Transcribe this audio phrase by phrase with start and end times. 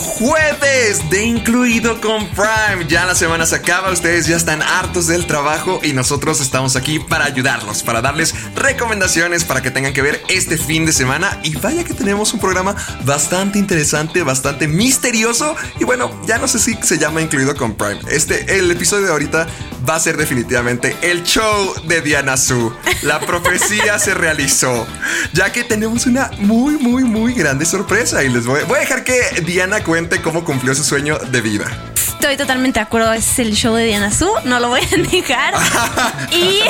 [0.00, 2.86] jueves de incluido con Prime.
[2.88, 6.98] Ya la semana se acaba, ustedes ya están hartos del trabajo y nosotros estamos aquí
[6.98, 11.38] para ayudarlos, para darles recomendaciones para que tengan que ver este fin de semana.
[11.42, 12.74] Y vaya que tenemos un programa
[13.04, 15.54] bastante interesante, bastante misterioso.
[15.78, 18.00] Y bueno, ya no sé si se llama incluido con Prime.
[18.10, 19.46] Este, el episodio de ahorita
[19.88, 22.72] va a ser definitivamente el show de Diana Su.
[23.02, 24.86] La profecía se realizó,
[25.32, 29.04] ya que tenemos una muy, muy, muy grande sorpresa y les voy, voy a dejar
[29.04, 31.66] que Diana cuente cómo cumplió su sueño de vida.
[31.96, 35.52] Estoy totalmente de acuerdo, es el show de Diana Su, no lo voy a negar.
[36.30, 36.60] y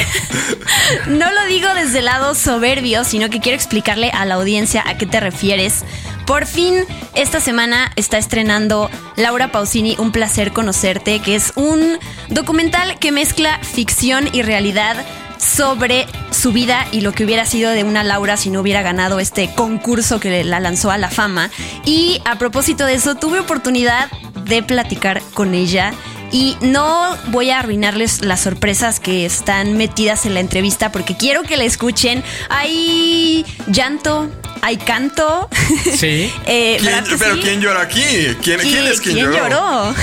[1.06, 4.97] no lo digo desde el lado soberbio, sino que quiero explicarle a la audiencia a
[4.97, 5.84] qué te refieres.
[6.27, 11.98] Por fin, esta semana está estrenando Laura Pausini, Un placer conocerte, que es un
[12.30, 15.05] documental que mezcla ficción y realidad
[15.41, 19.20] sobre su vida y lo que hubiera sido de una Laura si no hubiera ganado
[19.20, 21.50] este concurso que la lanzó a la fama.
[21.84, 24.11] Y a propósito de eso, tuve oportunidad
[24.44, 25.92] de platicar con ella.
[26.33, 31.42] Y no voy a arruinarles las sorpresas que están metidas en la entrevista porque quiero
[31.42, 32.22] que la escuchen.
[32.48, 34.30] Hay llanto,
[34.62, 35.48] hay canto.
[35.96, 36.30] Sí.
[36.46, 37.41] Eh, ¿Quién- ¿verdad que pero sí?
[37.42, 38.02] ¿quién lloró aquí?
[38.42, 39.48] ¿Quién, quién es quien ¿Quién lloró?
[39.48, 39.94] lloró?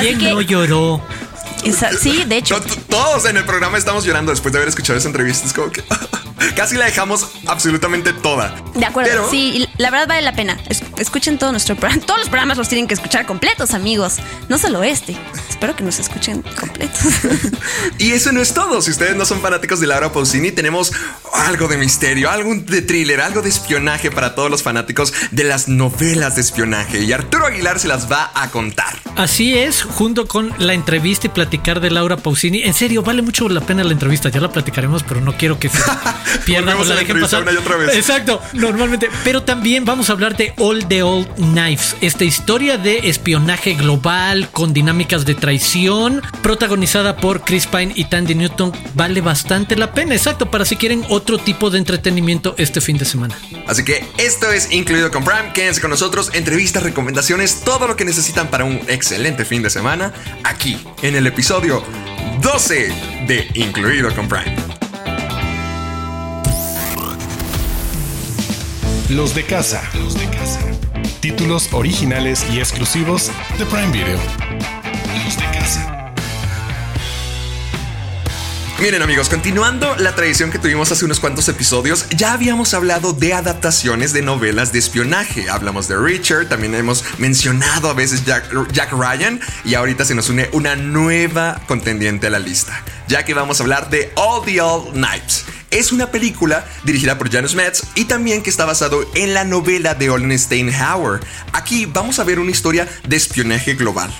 [0.00, 1.02] ¿Quién que- no lloró?
[2.00, 2.60] Sí, de hecho.
[2.60, 5.46] To- to- Todos en el programa estamos llorando después de haber escuchado esa entrevista.
[5.46, 5.82] Es como que
[6.54, 8.54] casi la dejamos absolutamente toda.
[8.74, 10.58] De acuerdo, Pero- sí, y la verdad vale la pena.
[10.68, 12.02] Es- escuchen todo nuestro programa.
[12.06, 14.16] Todos los programas los tienen que escuchar completos, amigos.
[14.48, 15.16] No solo este.
[15.48, 17.00] Espero que nos escuchen completos.
[17.98, 18.80] Y eso no es todo.
[18.80, 20.92] Si ustedes no son fanáticos de Laura Pausini, tenemos
[21.32, 25.68] algo de misterio, algo de thriller, algo de espionaje para todos los fanáticos de las
[25.68, 27.00] novelas de espionaje.
[27.02, 28.96] Y Arturo Aguilar se las va a contar.
[29.16, 32.62] Así es, junto con la entrevista y platicar de Laura Pausini.
[32.62, 34.28] En serio, vale mucho la pena la entrevista.
[34.28, 35.68] Ya la platicaremos, pero no quiero que
[36.44, 37.42] pierdan o Volvemos a la dejen pasar.
[37.42, 37.96] una y otra vez.
[37.96, 39.08] Exacto, normalmente.
[39.24, 44.48] Pero también vamos a hablar de All the Old Knives, esta historia de espionaje global
[44.52, 48.72] con dinámicas de traición, protagonizada por Chris Pine y Tandy Newton.
[48.94, 53.04] Vale bastante la pena, exacto, para si quieren otro tipo de entretenimiento este fin de
[53.04, 53.36] semana.
[53.66, 55.52] Así que esto es incluido con Prime.
[55.52, 56.30] Quédense con nosotros.
[56.34, 60.12] Entrevistas, recomendaciones, todo lo que necesitan para un excelente fin de semana.
[60.44, 61.82] Aquí en el episodio
[62.40, 62.92] 12
[63.26, 64.56] de Incluido con Prime.
[69.10, 69.82] Los de casa.
[69.94, 70.60] Los de casa.
[71.20, 74.18] Títulos originales y exclusivos de Prime Video.
[75.24, 76.12] Los de casa.
[78.78, 83.32] Miren amigos, continuando la tradición que tuvimos hace unos cuantos episodios, ya habíamos hablado de
[83.32, 85.48] adaptaciones de novelas de espionaje.
[85.48, 90.50] Hablamos de Richard, también hemos mencionado a veces Jack, Ryan y ahorita se nos une
[90.52, 94.92] una nueva contendiente a la lista, ya que vamos a hablar de All the Old
[94.92, 95.46] Knives.
[95.70, 99.94] Es una película dirigida por Janus Metz y también que está basado en la novela
[99.94, 101.20] de Olin Steinhauer.
[101.52, 104.10] Aquí vamos a ver una historia de espionaje global.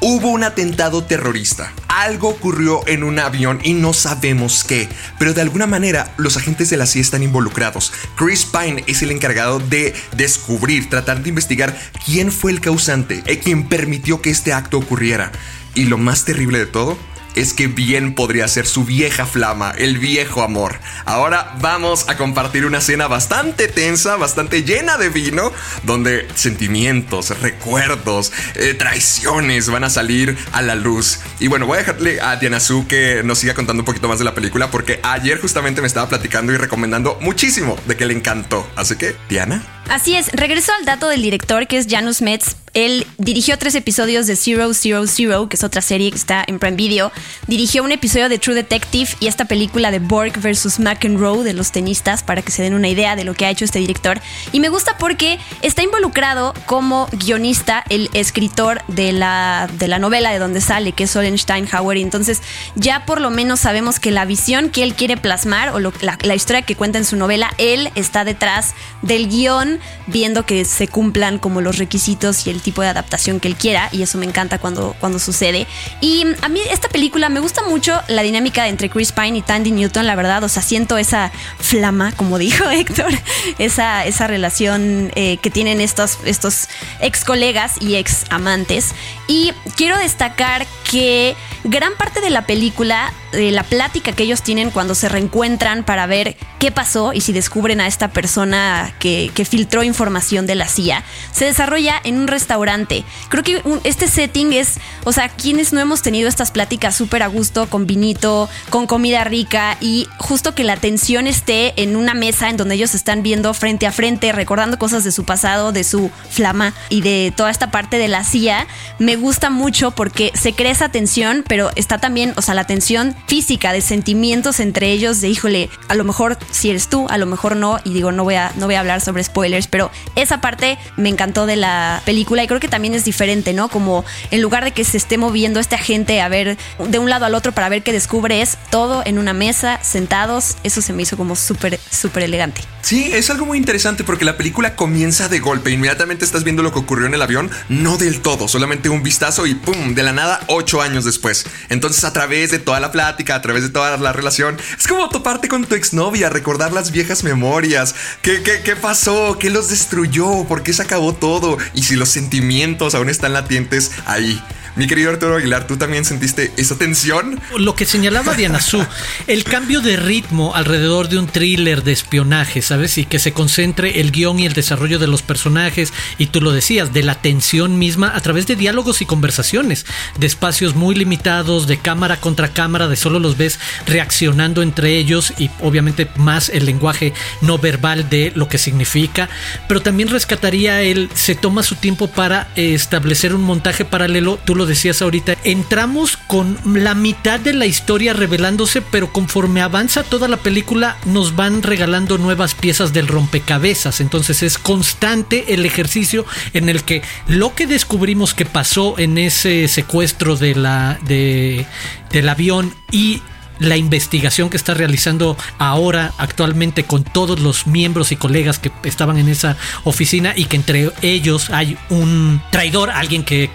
[0.00, 1.72] Hubo un atentado terrorista.
[1.88, 6.70] Algo ocurrió en un avión y no sabemos qué, pero de alguna manera los agentes
[6.70, 7.92] de la CIA están involucrados.
[8.16, 13.36] Chris Pine es el encargado de descubrir, tratar de investigar quién fue el causante, y
[13.38, 15.32] quien permitió que este acto ocurriera.
[15.74, 16.98] Y lo más terrible de todo
[17.34, 20.78] es que bien podría ser su vieja flama, el viejo amor.
[21.04, 28.32] Ahora vamos a compartir una cena bastante tensa, bastante llena de vino, donde sentimientos, recuerdos,
[28.54, 31.20] eh, traiciones van a salir a la luz.
[31.40, 34.18] Y bueno, voy a dejarle a Diana Su que nos siga contando un poquito más
[34.18, 38.14] de la película, porque ayer justamente me estaba platicando y recomendando muchísimo de que le
[38.14, 38.66] encantó.
[38.76, 39.81] Así que, Diana.
[39.88, 42.56] Así es, regreso al dato del director que es Janus Metz.
[42.74, 46.58] Él dirigió tres episodios de Zero Zero Zero, que es otra serie que está en
[46.58, 47.12] Prime Video.
[47.46, 51.70] Dirigió un episodio de True Detective y esta película de Borg versus McEnroe de los
[51.70, 54.22] tenistas, para que se den una idea de lo que ha hecho este director.
[54.52, 60.30] Y me gusta porque está involucrado como guionista el escritor de la, de la novela
[60.32, 61.98] de donde sale, que es Soren Steinhauer.
[61.98, 62.40] Y entonces
[62.74, 65.92] ya por lo menos sabemos que la visión que él quiere plasmar o la,
[66.22, 69.71] la historia que cuenta en su novela, él está detrás del guion
[70.06, 73.88] viendo que se cumplan como los requisitos y el tipo de adaptación que él quiera
[73.92, 75.66] y eso me encanta cuando, cuando sucede.
[76.00, 79.72] Y a mí esta película me gusta mucho la dinámica entre Chris Pine y Tandy
[79.72, 83.12] Newton, la verdad, o sea, siento esa flama, como dijo Héctor,
[83.58, 86.68] esa, esa relación eh, que tienen estos, estos
[87.00, 88.92] ex colegas y ex amantes.
[89.28, 91.34] Y quiero destacar que
[91.64, 96.06] gran parte de la película, eh, la plática que ellos tienen cuando se reencuentran para
[96.06, 100.66] ver qué pasó y si descubren a esta persona que, que filtró información de la
[100.66, 103.04] CIA, se desarrolla en un restaurante.
[103.28, 107.28] Creo que este setting es, o sea, quienes no hemos tenido estas pláticas súper a
[107.28, 112.50] gusto, con vinito, con comida rica y justo que la atención esté en una mesa
[112.50, 116.10] en donde ellos están viendo frente a frente, recordando cosas de su pasado, de su
[116.28, 118.66] flama y de toda esta parte de la CIA,
[118.98, 123.14] me gusta mucho porque se crea esa tensión, pero está también, o sea, la tensión
[123.28, 127.26] física de sentimientos entre ellos, de híjole, a lo mejor si eres tú, a lo
[127.26, 130.40] mejor no, y digo, no voy a, no voy a hablar sobre spoilers, pero esa
[130.40, 133.68] parte me encantó de la película y creo que también es diferente, ¿no?
[133.68, 137.24] Como en lugar de que se esté moviendo este agente a ver de un lado
[137.24, 141.02] al otro para ver qué descubre, es todo en una mesa, sentados, eso se me
[141.02, 142.62] hizo como súper, súper elegante.
[142.82, 146.72] Sí, es algo muy interesante porque la película comienza de golpe, inmediatamente estás viendo lo
[146.72, 149.94] que ocurrió en el avión, no del todo, solamente un vistazo y ¡pum!
[149.94, 151.46] De la nada, ocho años después.
[151.68, 155.08] Entonces, a través de toda la plática, a través de toda la relación, es como
[155.08, 157.94] toparte con tu exnovia, recordar las viejas memorias.
[158.20, 159.38] ¿Qué, qué, qué pasó?
[159.42, 160.44] ¿Qué los destruyó?
[160.44, 161.58] ¿Por qué se acabó todo?
[161.74, 164.40] Y si los sentimientos aún están latientes ahí.
[164.74, 167.38] Mi querido Arturo Aguilar, ¿tú también sentiste esa tensión?
[167.58, 168.82] Lo que señalaba Diana Su,
[169.26, 172.96] el cambio de ritmo alrededor de un thriller de espionaje, ¿sabes?
[172.96, 176.52] Y que se concentre el guion y el desarrollo de los personajes, y tú lo
[176.52, 179.84] decías, de la tensión misma a través de diálogos y conversaciones,
[180.18, 185.34] de espacios muy limitados, de cámara contra cámara, de solo los ves reaccionando entre ellos
[185.36, 189.28] y obviamente más el lenguaje no verbal de lo que significa,
[189.68, 194.61] pero también rescataría el, se toma su tiempo para establecer un montaje paralelo, tú lo
[194.66, 200.36] decías ahorita, entramos con la mitad de la historia revelándose, pero conforme avanza toda la
[200.36, 204.00] película nos van regalando nuevas piezas del rompecabezas.
[204.00, 209.68] Entonces es constante el ejercicio en el que lo que descubrimos que pasó en ese
[209.68, 211.66] secuestro de la, de,
[212.10, 213.22] del avión y
[213.62, 219.18] la investigación que está realizando ahora actualmente con todos los miembros y colegas que estaban
[219.18, 223.50] en esa oficina y que entre ellos hay un traidor, alguien que,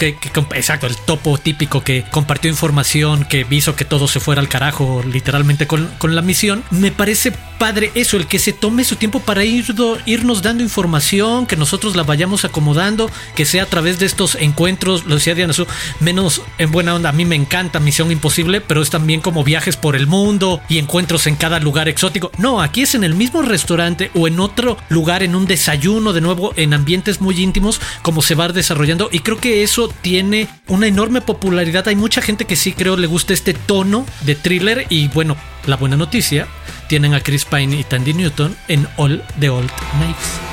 [0.56, 5.04] exacto, el topo típico que compartió información, que hizo que todo se fuera al carajo
[5.06, 9.20] literalmente con, con la misión, me parece padre eso, el que se tome su tiempo
[9.20, 9.66] para ir,
[10.06, 15.06] irnos dando información, que nosotros la vayamos acomodando, que sea a través de estos encuentros,
[15.06, 15.68] lo decía Diana Su,
[16.00, 19.76] menos en buena onda, a mí me encanta Misión Imposible, pero es también como viajes
[19.76, 22.32] por el mundo y encuentros en cada lugar exótico.
[22.38, 26.22] No, aquí es en el mismo restaurante o en otro lugar, en un desayuno, de
[26.22, 29.10] nuevo, en ambientes muy íntimos, como se va desarrollando.
[29.12, 31.88] Y creo que eso tiene una enorme popularidad.
[31.88, 34.86] Hay mucha gente que sí creo le gusta este tono de thriller.
[34.90, 35.36] Y bueno,
[35.66, 36.48] la buena noticia,
[36.88, 40.47] tienen a Chris Pine y Tandy Newton en All the Old Knives.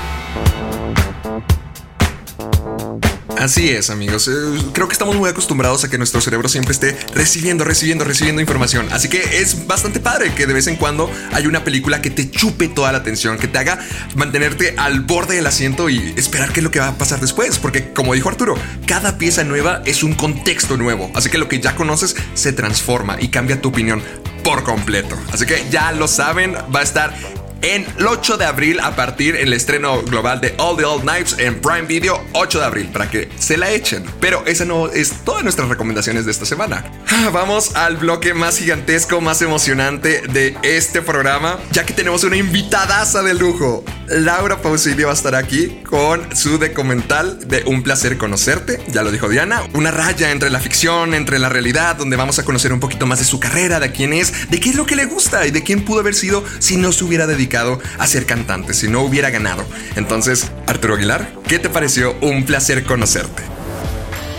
[3.39, 4.29] Así es, amigos.
[4.29, 4.33] Eh,
[4.73, 8.87] creo que estamos muy acostumbrados a que nuestro cerebro siempre esté recibiendo, recibiendo, recibiendo información.
[8.93, 12.31] Así que es bastante padre que de vez en cuando hay una película que te
[12.31, 13.79] chupe toda la atención, que te haga
[14.15, 17.59] mantenerte al borde del asiento y esperar qué es lo que va a pasar después.
[17.59, 21.11] Porque, como dijo Arturo, cada pieza nueva es un contexto nuevo.
[21.15, 24.03] Así que lo que ya conoces se transforma y cambia tu opinión
[24.43, 25.19] por completo.
[25.33, 27.15] Así que ya lo saben, va a estar
[27.65, 31.37] en el 8 de abril a partir del estreno global de All the Old Knives
[31.39, 34.05] en Prime Video 8 de abril para que se la echen.
[34.21, 36.85] Pero esa no es todas nuestras recomendaciones de esta semana.
[37.09, 42.37] Ah, vamos al bloque más gigantesco, más emocionante de este programa, ya que tenemos una
[42.37, 43.83] invitadaza de lujo.
[44.09, 49.11] Laura Pausini va a estar aquí con su documental de Un placer conocerte, ya lo
[49.11, 52.81] dijo Diana, una raya entre la ficción, entre la realidad, donde vamos a conocer un
[52.81, 55.47] poquito más de su carrera, de quién es, de qué es lo que le gusta
[55.47, 58.89] y de quién pudo haber sido si no se hubiera dedicado a ser cantante si
[58.89, 59.65] no hubiera ganado.
[59.97, 62.17] Entonces, Arturo Aguilar, ¿qué te pareció?
[62.21, 63.54] Un placer conocerte.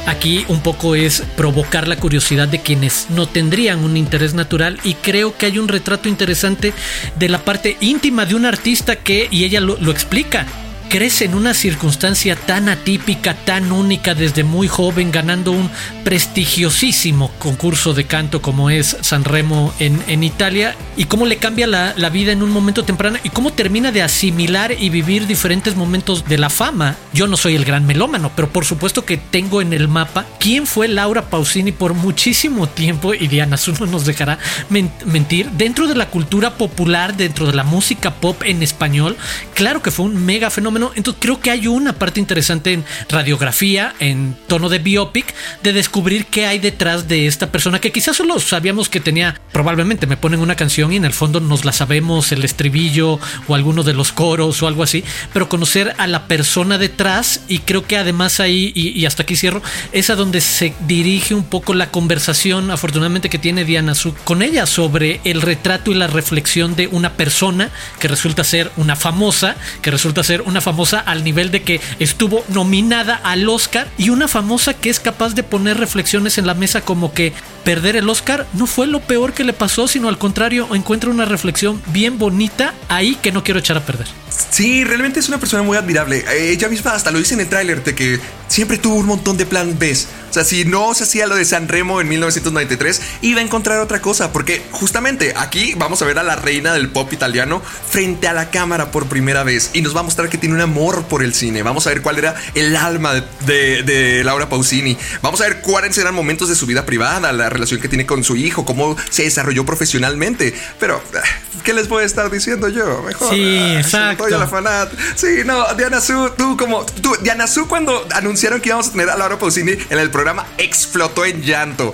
[0.07, 4.93] Aquí un poco es provocar la curiosidad de quienes no tendrían un interés natural y
[4.93, 6.73] creo que hay un retrato interesante
[7.17, 10.45] de la parte íntima de un artista que, y ella lo, lo explica,
[10.89, 15.69] crece en una circunstancia tan atípica, tan única desde muy joven, ganando un
[16.03, 21.93] prestigiosísimo concurso de canto como es Sanremo en, en Italia, y cómo le cambia la,
[21.97, 26.25] la, vida en un momento temprano y cómo termina de asimilar y vivir diferentes momentos
[26.25, 26.95] de la fama.
[27.13, 30.65] Yo no soy el gran melómano, pero por supuesto que tengo en el mapa quién
[30.67, 34.39] fue Laura Pausini por muchísimo tiempo, y Diana no nos dejará
[34.69, 39.17] mentir, dentro de la cultura popular, dentro de la música pop en español,
[39.53, 43.93] claro que fue un mega fenómeno entonces creo que hay una parte interesante en radiografía,
[43.99, 48.39] en tono de biopic, de descubrir qué hay detrás de esta persona que quizás solo
[48.39, 52.31] sabíamos que tenía, probablemente me ponen una canción y en el fondo nos la sabemos,
[52.31, 56.77] el estribillo o alguno de los coros o algo así, pero conocer a la persona
[56.77, 59.61] detrás y creo que además ahí, y, hasta aquí cierro,
[59.91, 64.41] es a donde se dirige un poco la conversación, afortunadamente que tiene Diana Su con
[64.41, 69.55] ella sobre el retrato y la reflexión de una persona que resulta ser una famosa,
[69.81, 74.27] que resulta ser una famosa al nivel de que estuvo nominada al Oscar y una
[74.27, 78.47] famosa que es capaz de poner reflexiones en la mesa como que perder el Oscar
[78.53, 82.73] no fue lo peor que le pasó, sino al contrario, encuentra una reflexión bien bonita
[82.89, 84.24] ahí que no quiero echar a perder.
[84.49, 86.23] Sí, realmente es una persona muy admirable.
[86.29, 89.37] Eh, ella misma hasta lo dice en el tráiler de que siempre tuvo un montón
[89.37, 89.95] de plan B.
[90.29, 93.79] O sea, si no se hacía lo de San Remo en 1993, iba a encontrar
[93.79, 94.33] otra cosa.
[94.33, 98.49] Porque justamente aquí vamos a ver a la reina del pop italiano frente a la
[98.49, 99.71] cámara por primera vez.
[99.73, 101.63] Y nos va a mostrar que tiene un amor por el cine.
[101.63, 103.13] Vamos a ver cuál era el alma
[103.45, 104.97] de, de Laura Pausini.
[105.21, 108.23] Vamos a ver cuáles eran momentos de su vida privada, la relación que tiene con
[108.23, 110.53] su hijo, cómo se desarrolló profesionalmente.
[110.79, 111.17] Pero, eh,
[111.63, 113.03] ¿qué les voy a estar diciendo yo?
[113.03, 113.33] Mejor.
[113.33, 114.91] Sí, ah, la fanat.
[115.15, 116.85] Sí, no, Diana Su, tú como.
[116.85, 120.45] Tú, Diana Su, cuando anunciaron que íbamos a tener a Laura Pausini en el programa,
[120.57, 121.93] explotó en llanto.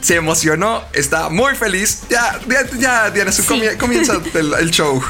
[0.00, 2.02] Se emocionó, está muy feliz.
[2.08, 3.44] Ya, ya, ya Diana Su,
[3.78, 5.02] comienza el, el show.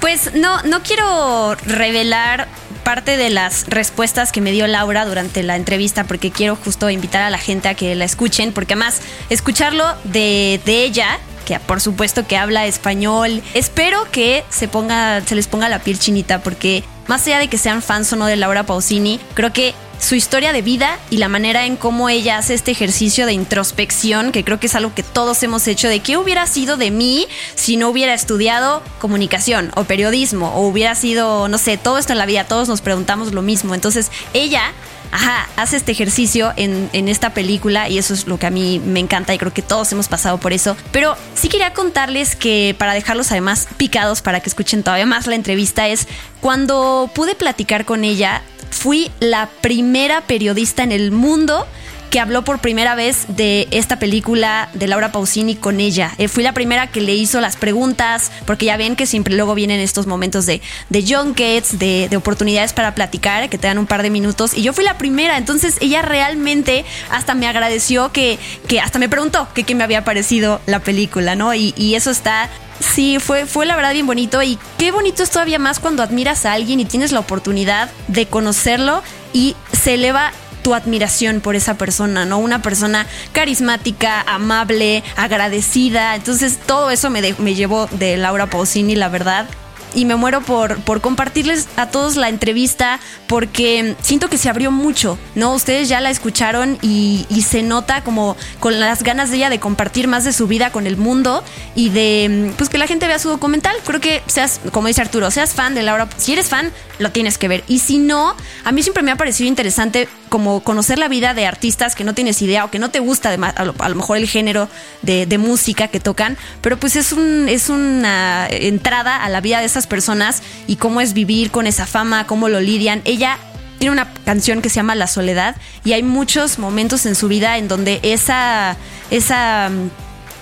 [0.00, 2.48] Pues no, no quiero revelar
[2.80, 7.22] parte de las respuestas que me dio Laura durante la entrevista porque quiero justo invitar
[7.22, 11.80] a la gente a que la escuchen porque además escucharlo de, de ella que por
[11.80, 13.42] supuesto que habla español.
[13.54, 17.58] Espero que se ponga, se les ponga la piel chinita, porque más allá de que
[17.58, 21.28] sean fans o no de Laura Pausini, creo que su historia de vida y la
[21.28, 25.02] manera en cómo ella hace este ejercicio de introspección, que creo que es algo que
[25.02, 29.84] todos hemos hecho, de qué hubiera sido de mí si no hubiera estudiado comunicación o
[29.84, 33.42] periodismo, o hubiera sido, no sé, todo esto en la vida, todos nos preguntamos lo
[33.42, 33.74] mismo.
[33.74, 34.72] Entonces, ella
[35.10, 38.80] ajá, hace este ejercicio en, en, esta película y eso es lo que a mí
[38.84, 40.76] me encanta y creo que todos hemos pasado por eso.
[40.92, 45.34] Pero sí quería contarles que para dejarlos además picados para que escuchen todavía más la
[45.34, 46.06] entrevista es
[46.40, 51.66] cuando pude platicar con ella, fui la primera periodista en el mundo
[52.10, 56.12] que habló por primera vez de esta película de Laura Pausini con ella.
[56.18, 59.54] Eh, fui la primera que le hizo las preguntas, porque ya ven que siempre luego
[59.54, 63.86] vienen estos momentos de, de junkets, de, de oportunidades para platicar, que te dan un
[63.86, 68.38] par de minutos, y yo fui la primera, entonces ella realmente hasta me agradeció que,
[68.66, 71.54] que hasta me preguntó que qué me había parecido la película, ¿no?
[71.54, 72.50] Y, y eso está
[72.80, 76.46] Sí, fue, fue la verdad bien bonito y qué bonito es todavía más cuando admiras
[76.46, 79.02] a alguien y tienes la oportunidad de conocerlo
[79.34, 82.38] y se eleva tu admiración por esa persona, ¿no?
[82.38, 86.14] Una persona carismática, amable, agradecida.
[86.14, 89.46] Entonces todo eso me, me llevó de Laura Pausini, la verdad
[89.94, 94.70] y me muero por, por compartirles a todos la entrevista porque siento que se abrió
[94.70, 95.54] mucho, ¿no?
[95.54, 99.60] Ustedes ya la escucharon y, y, se nota como con las ganas de ella de
[99.60, 101.42] compartir más de su vida con el mundo
[101.74, 103.74] y de pues que la gente vea su documental.
[103.84, 107.38] Creo que seas, como dice Arturo, seas fan de Laura, si eres fan, lo tienes
[107.38, 107.64] que ver.
[107.66, 111.44] Y si no, a mí siempre me ha parecido interesante como conocer la vida de
[111.44, 113.96] artistas que no tienes idea o que no te gusta además, a, lo, a lo
[113.96, 114.70] mejor el género
[115.02, 119.60] de, de, música que tocan, pero pues es, un, es una entrada a la vida
[119.60, 123.02] de esas personas y cómo es vivir con esa fama, cómo lo lidian.
[123.04, 123.38] Ella
[123.78, 127.58] tiene una canción que se llama La Soledad y hay muchos momentos en su vida
[127.58, 128.76] en donde esa,
[129.10, 129.70] esa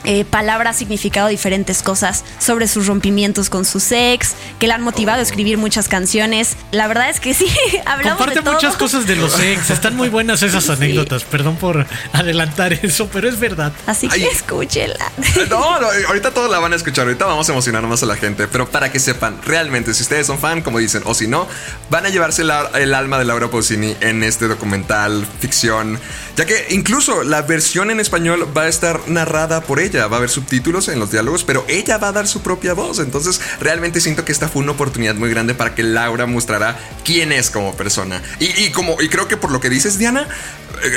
[0.05, 4.83] eh, palabra ha significado diferentes cosas sobre sus rompimientos con su ex, que la han
[4.83, 6.57] motivado a escribir muchas canciones.
[6.73, 7.47] La verdad es que sí,
[7.87, 8.55] hablamos Comparte de todo.
[8.55, 10.73] muchas cosas de los ex, están muy buenas esas sí.
[10.73, 13.73] anécdotas, perdón por adelantar eso, pero es verdad.
[13.87, 15.13] Así que Ay, escúchela.
[15.49, 18.17] No, no, ahorita todos la van a escuchar, ahorita vamos a emocionar más a la
[18.17, 21.47] gente, pero para que sepan, realmente, si ustedes son fan, como dicen, o si no,
[21.91, 25.99] van a llevarse la, el alma de Laura Pausini en este documental, ficción,
[26.39, 30.19] ya que incluso la versión en español va a estar narrada por ella va a
[30.19, 33.01] haber subtítulos en los diálogos, pero ella va a dar su propia voz.
[33.01, 37.33] Entonces, realmente siento que esta fue una oportunidad muy grande para que Laura mostrara quién
[37.33, 38.23] es como persona.
[38.39, 40.29] Y, y como, y creo que por lo que dices, Diana,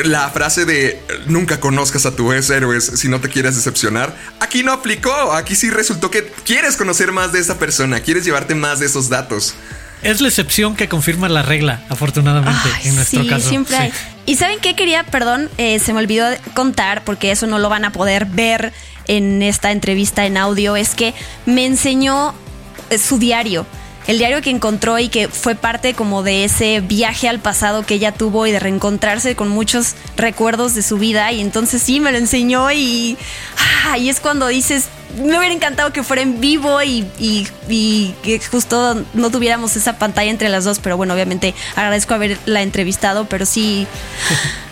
[0.06, 4.72] la frase de nunca conozcas a tus héroes si no te quieres decepcionar, aquí no
[4.72, 5.34] aplicó.
[5.34, 9.10] Aquí sí resultó que quieres conocer más de esa persona, quieres llevarte más de esos
[9.10, 9.56] datos.
[10.04, 13.50] Es la excepción que confirma la regla, afortunadamente, Ay, en nuestro sí, caso.
[13.50, 13.82] Siempre sí.
[13.84, 13.94] hay.
[14.26, 17.86] Y saben qué quería, perdón, eh, se me olvidó contar porque eso no lo van
[17.86, 18.72] a poder ver
[19.08, 21.14] en esta entrevista en audio, es que
[21.46, 22.34] me enseñó
[22.90, 23.66] eh, su diario.
[24.08, 27.96] El diario que encontró y que fue parte como de ese viaje al pasado que
[27.96, 31.32] ella tuvo y de reencontrarse con muchos recuerdos de su vida.
[31.32, 33.18] Y entonces sí, me lo enseñó y,
[33.86, 34.88] ah, y es cuando dices,
[35.18, 39.98] me hubiera encantado que fuera en vivo y, y, y, que justo no tuviéramos esa
[39.98, 43.88] pantalla entre las dos, pero bueno, obviamente agradezco haberla entrevistado, pero sí...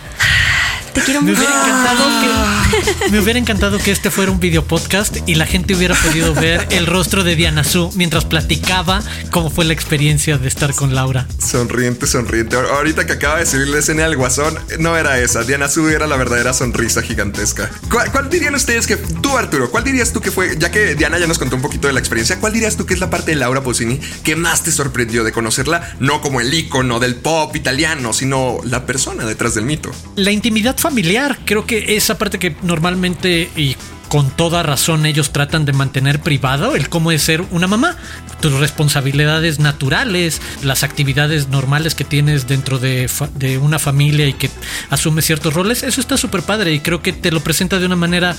[0.94, 5.16] Te quiero Me hubiera, encantado que, me hubiera encantado que este fuera un video podcast
[5.26, 9.64] y la gente hubiera podido ver el rostro de Diana Su mientras platicaba cómo fue
[9.64, 11.26] la experiencia de estar con Laura.
[11.38, 12.56] Sonriente, sonriente.
[12.56, 15.42] Ahor- Ahorita que acaba de subir la escena del guasón, no era esa.
[15.44, 17.70] Diana Su era la verdadera sonrisa gigantesca.
[17.90, 21.18] ¿Cuál, cuál dirían ustedes que tú, Arturo, cuál dirías tú que fue, ya que Diana
[21.18, 23.30] ya nos contó un poquito de la experiencia, cuál dirías tú que es la parte
[23.32, 25.94] de Laura Pausini que más te sorprendió de conocerla?
[26.00, 29.90] No como el ícono del pop italiano, sino la persona detrás del mito.
[30.16, 33.76] La intimidad familiar, creo que esa parte que normalmente y
[34.10, 37.96] con toda razón ellos tratan de mantener privado, el cómo es ser una mamá,
[38.40, 44.50] tus responsabilidades naturales, las actividades normales que tienes dentro de, de una familia y que
[44.88, 47.94] asume ciertos roles, eso está súper padre y creo que te lo presenta de una
[47.94, 48.34] manera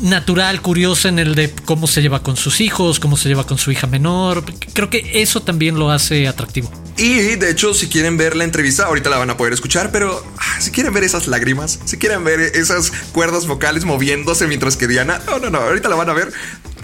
[0.00, 3.58] natural, curiosa en el de cómo se lleva con sus hijos, cómo se lleva con
[3.58, 6.70] su hija menor, creo que eso también lo hace atractivo.
[6.98, 10.24] Y de hecho, si quieren ver la entrevista, ahorita la van a poder escuchar, pero
[10.38, 14.88] ah, si quieren ver esas lágrimas, si quieren ver esas cuerdas vocales moviéndose mientras que
[14.88, 16.32] Diana, no, no, no, ahorita la van a ver.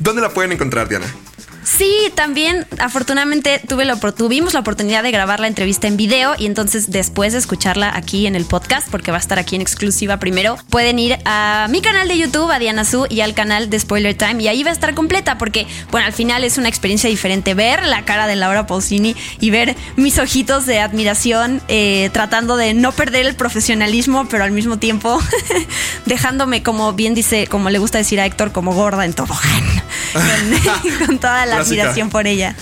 [0.01, 1.07] ¿Dónde la pueden encontrar, Diana?
[1.65, 6.47] Sí, también afortunadamente tuve la, tuvimos la oportunidad de grabar la entrevista en video y
[6.47, 10.19] entonces después de escucharla aquí en el podcast, porque va a estar aquí en exclusiva
[10.19, 13.79] primero, pueden ir a mi canal de YouTube, a Diana Su, y al canal de
[13.79, 17.09] Spoiler Time y ahí va a estar completa porque, bueno, al final es una experiencia
[17.09, 22.57] diferente ver la cara de Laura Pausini y ver mis ojitos de admiración eh, tratando
[22.57, 25.21] de no perder el profesionalismo, pero al mismo tiempo
[26.07, 29.63] dejándome, como bien dice, como le gusta decir a Héctor, como gorda en tobogán.
[30.13, 31.83] Con, con toda la Clásica.
[31.83, 32.57] admiración por ella.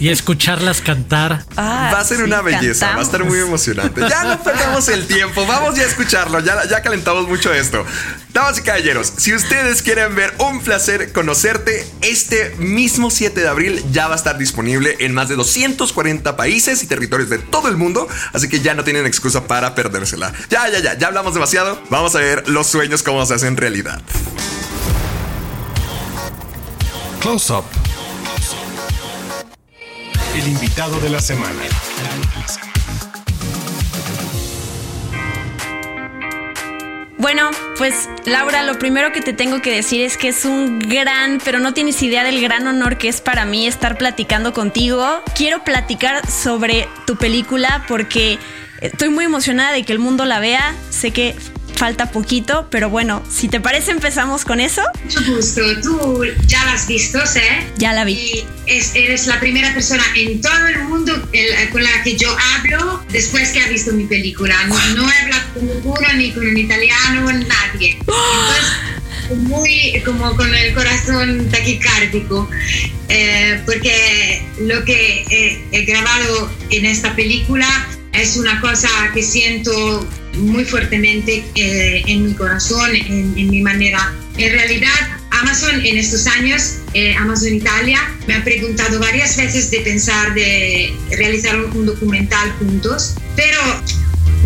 [0.00, 1.44] Y escucharlas cantar.
[1.56, 4.02] Ah, va a ser sí, una belleza, va a estar muy emocionante.
[4.08, 7.84] Ya no perdamos el tiempo, vamos ya a escucharlo, ya, ya calentamos mucho esto.
[8.32, 13.82] Damas y caballeros, si ustedes quieren ver un placer conocerte, este mismo 7 de abril
[13.92, 17.76] ya va a estar disponible en más de 240 países y territorios de todo el
[17.76, 20.32] mundo, así que ya no tienen excusa para perdérsela.
[20.50, 24.02] Ya, ya, ya, ya hablamos demasiado, vamos a ver los sueños cómo se hacen realidad.
[27.20, 27.64] Close Up.
[30.36, 31.62] El invitado de la semana.
[37.16, 41.40] Bueno, pues Laura, lo primero que te tengo que decir es que es un gran,
[41.42, 45.22] pero no tienes idea del gran honor que es para mí estar platicando contigo.
[45.34, 48.38] Quiero platicar sobre tu película porque
[48.82, 50.74] estoy muy emocionada de que el mundo la vea.
[50.90, 51.34] Sé que
[51.76, 54.82] falta poquito, pero bueno, si te parece empezamos con eso.
[55.04, 55.60] Mucho gusto.
[55.82, 57.40] Tú ya la has visto, ¿sí?
[57.76, 58.12] Ya la vi.
[58.14, 62.34] Y es- eres la primera persona en todo el mundo el- con la que yo
[62.56, 64.56] hablo después que ha visto mi película.
[64.66, 67.98] No, no he hablado con ninguno, ni con un italiano, nadie.
[68.00, 72.48] Entonces, muy como con el corazón taquicárdico,
[73.08, 77.66] eh, porque lo que he, he grabado en esta película
[78.12, 84.12] es una cosa que siento muy fuertemente eh, en mi corazón, en, en mi manera.
[84.36, 89.80] En realidad, Amazon en estos años, eh, Amazon Italia, me ha preguntado varias veces de
[89.80, 93.58] pensar de realizar un, documental juntos, pero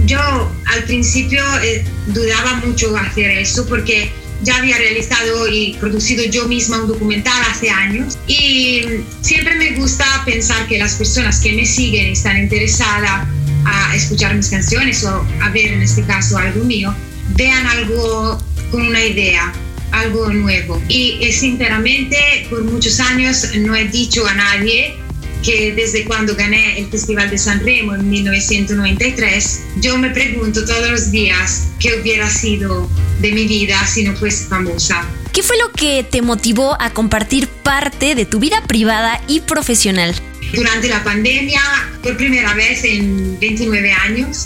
[0.06, 0.20] yo
[0.66, 4.10] al principio eh, dudaba mucho hacer eso porque
[4.42, 8.82] ya había realizado y producido yo misma un documental hace años y
[9.20, 13.28] siempre me gusta pensar que las personas que me siguen están interesadas
[13.64, 16.94] a escuchar mis canciones o a ver en este caso algo mío,
[17.36, 18.38] vean algo
[18.70, 19.52] con una idea,
[19.92, 20.80] algo nuevo.
[20.88, 22.16] Y eh, sinceramente
[22.48, 24.96] por muchos años no he dicho a nadie
[25.42, 30.90] que desde cuando gané el Festival de San Remo en 1993, yo me pregunto todos
[30.90, 32.88] los días qué hubiera sido
[33.20, 35.06] de mi vida si no fuese famosa.
[35.32, 40.14] ¿Qué fue lo que te motivó a compartir parte de tu vida privada y profesional?
[40.52, 41.60] Durante la pandemia,
[42.02, 44.44] por primera vez en 29 años,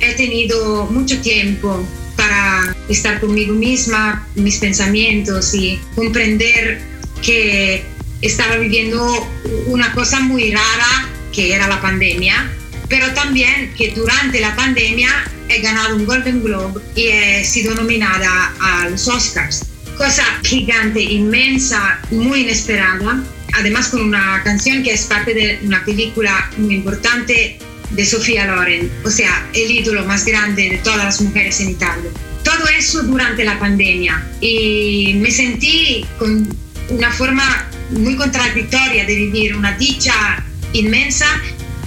[0.00, 6.80] he tenido mucho tiempo para estar conmigo misma, mis pensamientos y comprender
[7.22, 7.84] que
[8.22, 9.28] estaba viviendo
[9.66, 12.50] una cosa muy rara que era la pandemia,
[12.88, 15.10] pero también que durante la pandemia
[15.48, 19.66] he ganado un Golden Globe y he sido nominada a los Oscars.
[19.98, 23.22] Cosa gigante, inmensa, muy inesperada.
[23.56, 27.58] Además con una canción que es parte de una película muy importante
[27.90, 32.10] de Sofía Loren, o sea, el ídolo más grande de todas las mujeres en Italia.
[32.42, 36.48] Todo eso durante la pandemia y me sentí con
[36.90, 41.26] una forma muy contradictoria de vivir una dicha inmensa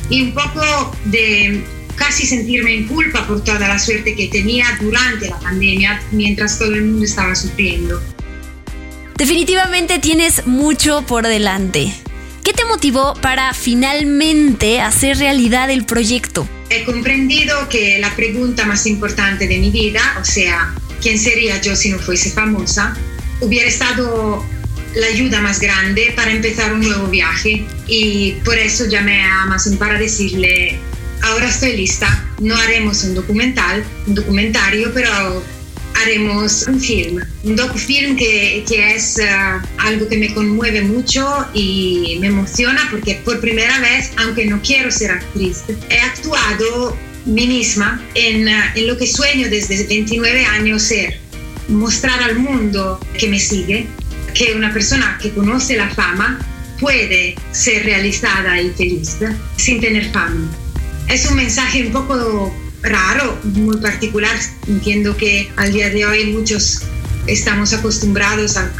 [0.10, 1.64] y un poco de
[1.96, 6.74] casi sentirme en culpa por toda la suerte que tenía durante la pandemia mientras todo
[6.74, 8.02] el mundo estaba sufriendo.
[9.18, 11.94] Definitivamente tienes mucho por delante.
[12.44, 16.48] ¿Qué te motivó para finalmente hacer realidad el proyecto?
[16.70, 21.76] he comprendido que la pregunta más importante de mi vida, o sea, ¿quién sería yo
[21.76, 22.96] si no fuese famosa?
[23.40, 24.46] Hubiera estado
[24.96, 29.78] la ayuda más grande para empezar un nuevo viaje y por eso llamé a Amazon
[29.78, 30.78] para decirle,
[31.22, 35.44] ahora estoy lista, no haremos un documental, un documentario, pero
[36.02, 39.28] haremos un film, un docufilm que, que es eh,
[39.80, 44.92] algo que me conmueve mucho y me emociona porque por primera vez, aunque no quiero
[44.92, 50.84] ser actriz, he actuado mí misma en, eh, en lo que sueño desde 29 años
[50.84, 51.20] ser,
[51.68, 53.88] mostrar al mundo que me sigue
[54.34, 56.40] que una persona que conoce la fama
[56.80, 59.18] puede ser realizada y feliz
[59.58, 60.48] sin tener fama.
[61.10, 64.36] Es un mensaje un poco raro, muy particular.
[64.68, 66.84] Entiendo que al día de hoy muchos
[67.28, 68.72] estamos acostumbrados a,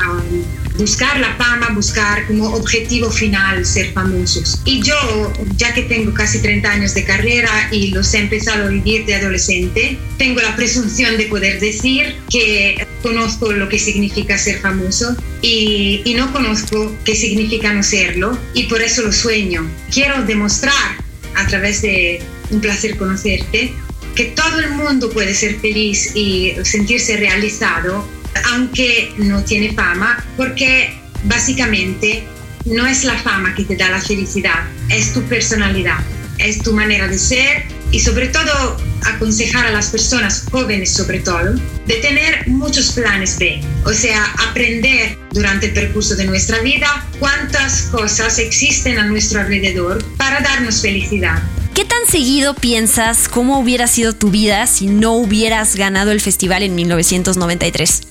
[0.78, 4.62] buscar la fama, buscar como objetivo final ser famosos.
[4.64, 8.70] Y yo, ya que tengo casi 30 años de carrera y los he empezado a
[8.70, 14.60] vivir de adolescente, tengo la presunción de poder decir que conozco lo que significa ser
[14.60, 19.68] famoso y, y no conozco qué significa no serlo y por eso lo sueño.
[19.92, 20.98] Quiero demostrar
[21.34, 23.74] a través de un placer conocerte
[24.18, 28.04] que todo el mundo puede ser feliz y sentirse realizado,
[28.52, 30.92] aunque no tiene fama, porque
[31.26, 32.24] básicamente
[32.66, 36.00] no es la fama que te da la felicidad, es tu personalidad,
[36.40, 41.54] es tu manera de ser y sobre todo aconsejar a las personas jóvenes sobre todo
[41.86, 47.84] de tener muchos planes B, o sea, aprender durante el percurso de nuestra vida cuántas
[47.92, 51.40] cosas existen a nuestro alrededor para darnos felicidad
[51.78, 56.64] ¿Qué tan seguido piensas cómo hubiera sido tu vida si no hubieras ganado el festival
[56.64, 58.02] en 1993?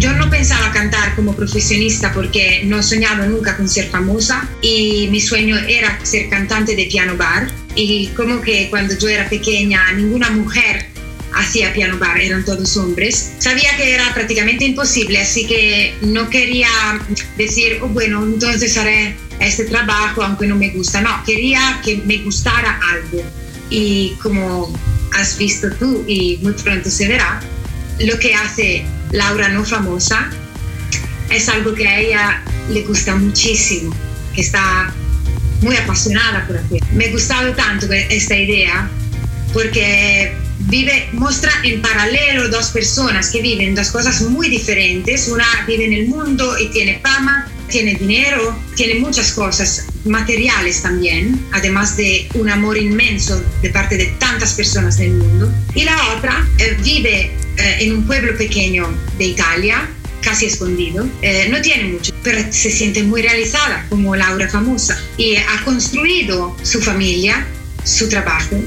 [0.00, 5.06] Yo no pensaba cantar como profesionista porque no he soñado nunca con ser famosa y
[5.12, 9.92] mi sueño era ser cantante de piano bar y como que cuando yo era pequeña
[9.92, 10.86] ninguna mujer
[11.34, 13.34] hacía piano bar, eran todos hombres.
[13.38, 16.68] Sabía que era prácticamente imposible, así que no quería
[17.36, 21.00] decir, oh, bueno, entonces haré este trabajo aunque no me gusta.
[21.00, 23.22] No, quería que me gustara algo.
[23.70, 24.72] Y como
[25.18, 27.40] has visto tú y muy pronto se verá,
[28.00, 30.30] lo que hace Laura no famosa
[31.30, 33.94] es algo que a ella le gusta muchísimo,
[34.34, 34.92] que está
[35.60, 36.82] muy apasionada por hacer.
[36.92, 38.88] Me ha gustado tanto esta idea
[39.52, 45.28] porque vive, muestra en paralelo dos personas que viven dos cosas muy diferentes.
[45.28, 51.40] Una vive en el mundo y tiene fama tiene dinero, tiene muchas cosas materiales también,
[51.52, 55.52] además de un amor inmenso de parte de tantas personas del mundo.
[55.74, 59.88] Y la otra eh, vive eh, en un pueblo pequeño de Italia,
[60.22, 65.36] casi escondido, eh, no tiene mucho, pero se siente muy realizada como Laura famosa y
[65.36, 67.46] ha construido su familia,
[67.84, 68.60] su trabajo,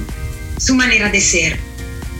[0.57, 1.59] su manera de ser.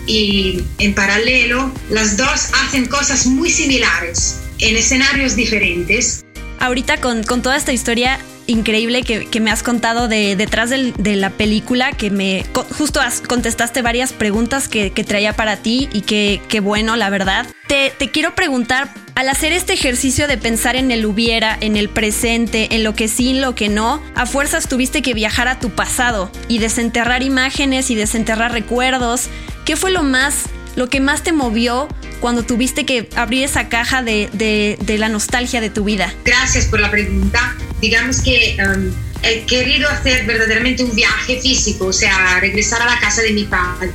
[0.07, 6.23] Y en paralelo, las dos hacen cosas muy similares en escenarios diferentes,
[6.61, 11.91] ahorita con, toda esta historia increíble que, me has contado de detrás de la película,
[11.91, 12.45] que me
[12.77, 17.47] justo contestaste varias preguntas que, traía para ti y que, bueno, la verdad.
[17.67, 21.89] Te, te, quiero preguntar, al hacer este ejercicio de pensar en el hubiera, en el
[21.89, 25.59] presente, en lo que sí, en lo que no, a fuerzas tuviste que viajar a
[25.59, 29.29] tu pasado y desenterrar imágenes y desenterrar recuerdos.
[29.65, 31.87] ¿Qué fue lo más, lo que más te movió
[32.19, 36.13] cuando tuviste que abrir esa caja de, de, la nostalgia de tu vida?
[36.23, 37.55] Gracias por la pregunta.
[37.81, 38.91] Digamos que um,
[39.23, 43.47] he querido hacer verdaderamente un viaje físico, o sea, regresar a la casa de mi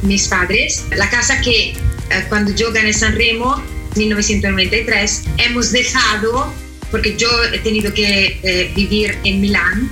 [0.02, 3.62] mis padres, la casa que uh, cuando yo gané San Remo,
[3.94, 6.52] 1993, hemos dejado,
[6.90, 9.90] porque yo he tenido que eh, vivir en Milán,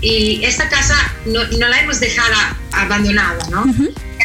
[0.00, 0.94] y esta casa
[1.26, 2.34] no, no, la hemos dejado
[2.72, 3.64] abandonada, ¿no?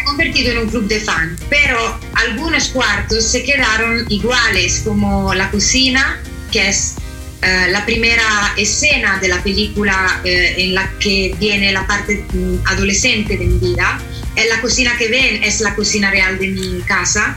[0.03, 6.21] Convertido en un club de fan, pero algunos cuartos se quedaron iguales, como la cocina,
[6.51, 6.95] que es
[7.43, 12.57] eh, la primera escena de la película eh, en la que viene la parte mm,
[12.65, 13.99] adolescente de mi vida.
[14.35, 17.35] Eh, la cocina que ven es la cocina real de mi casa.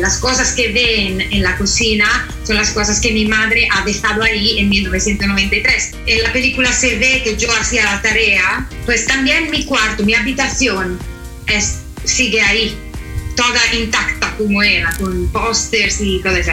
[0.00, 2.06] las cosas que ven en la cocina
[2.44, 5.90] son las cosas que mi madre ha dejado ahí en 1993.
[6.06, 10.14] En la película se ve que yo hacía la tarea, pues también mi cuarto, mi
[10.14, 10.98] habitación
[11.46, 12.76] es, sigue ahí,
[13.36, 16.52] toda intacta como era, con pósters y todo eso.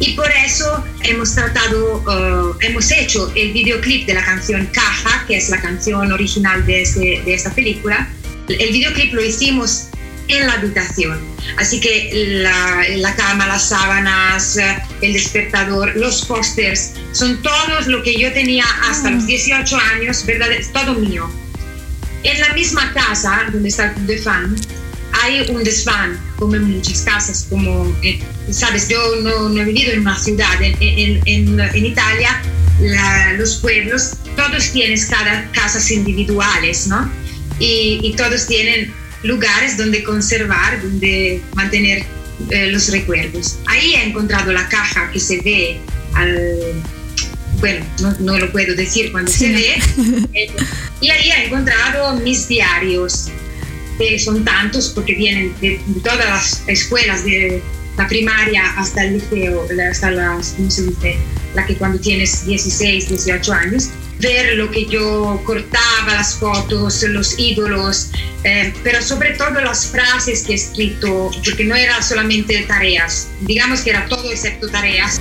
[0.00, 5.36] Y por eso hemos tratado, uh, hemos hecho el videoclip de la canción Caja, que
[5.36, 8.08] es la canción original de, este, de esta película.
[8.48, 9.88] El videoclip lo hicimos
[10.28, 11.20] en la habitación.
[11.58, 12.10] Así que
[12.42, 14.58] la, la, cama, las sábanas,
[15.02, 20.50] el despertador, los pósters, son todos lo que yo tenía hasta los 18 años, ¿verdad?
[20.52, 21.28] Es todo mío.
[22.22, 24.56] En la misma casa donde está el club de fan,
[25.12, 29.92] hay un desván, como en muchas casas, como, eh, sabes, yo no, no, he vivido
[29.92, 32.40] en una ciudad, en, en, en, en Italia
[32.80, 37.10] la, los pueblos, todos tienen cada, casas individuales, ¿no?
[37.58, 42.06] Y, y, todos tienen lugares donde conservar, donde mantener
[42.48, 43.58] eh, los recuerdos.
[43.66, 45.78] Ahí he encontrado la caja que se ve
[46.14, 46.82] al,
[47.60, 49.46] bueno, no, no, lo puedo decir cuando sí.
[49.46, 49.82] se ve,
[50.34, 50.50] eh,
[51.00, 53.28] y ahí he encontrado mis diarios,
[53.98, 57.62] que son tantos porque vienen de, de todas las escuelas, de
[57.96, 61.16] la primaria hasta el liceo, hasta las, ¿cómo se dice?
[61.54, 67.38] La que cuando tienes 16, 18 años, ver lo que yo cortaba, las fotos, los
[67.38, 68.10] ídolos,
[68.44, 73.80] eh, pero sobre todo las frases que he escrito, porque no era solamente tareas, digamos
[73.80, 75.20] que era todo excepto tareas.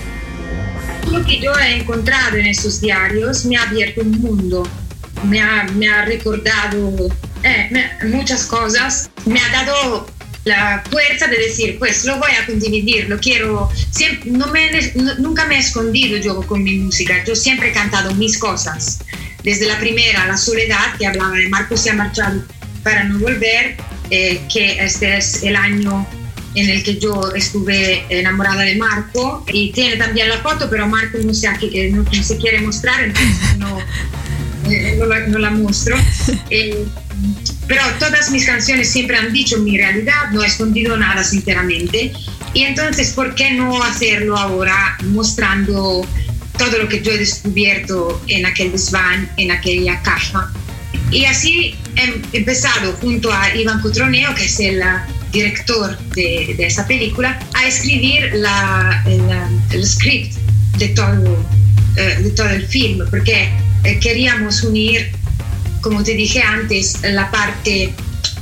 [1.11, 4.67] Lo que yo he encontrado en esos diarios me ha abierto un mundo,
[5.23, 7.09] me ha, me ha recordado
[7.43, 10.07] eh, me, muchas cosas, me ha dado
[10.43, 15.15] la fuerza de decir, pues lo voy a condividir, lo quiero, siempre, no me, no,
[15.15, 18.99] nunca me he escondido yo con mi música, yo siempre he cantado mis cosas,
[19.43, 22.43] desde la primera, La Soledad, que hablaba de Marco se ha marchado
[22.83, 23.77] para no volver,
[24.09, 26.05] eh, que este es el año
[26.55, 31.17] en el que yo estuve enamorada de Marco y tiene también la foto, pero Marco
[31.23, 31.47] no se,
[31.91, 33.79] no, no se quiere mostrar, entonces no,
[34.69, 35.95] eh, no, la, no la muestro.
[36.51, 36.85] Eh,
[37.67, 42.11] pero todas mis canciones siempre han dicho mi realidad, no he escondido nada sinceramente.
[42.53, 46.07] Y entonces, ¿por qué no hacerlo ahora mostrando
[46.57, 50.51] todo lo que yo he descubierto en aquel desván, en aquella caja?
[51.11, 54.81] Y así he empezado junto a Iván Cotroneo, que es el
[55.31, 59.03] director de, de esa película, a escribir la,
[59.71, 60.35] el, script
[60.77, 63.49] de todo, uh, de todo el film, porque
[63.83, 65.11] eh, queríamos unir
[65.81, 67.93] como te dije antes, la parte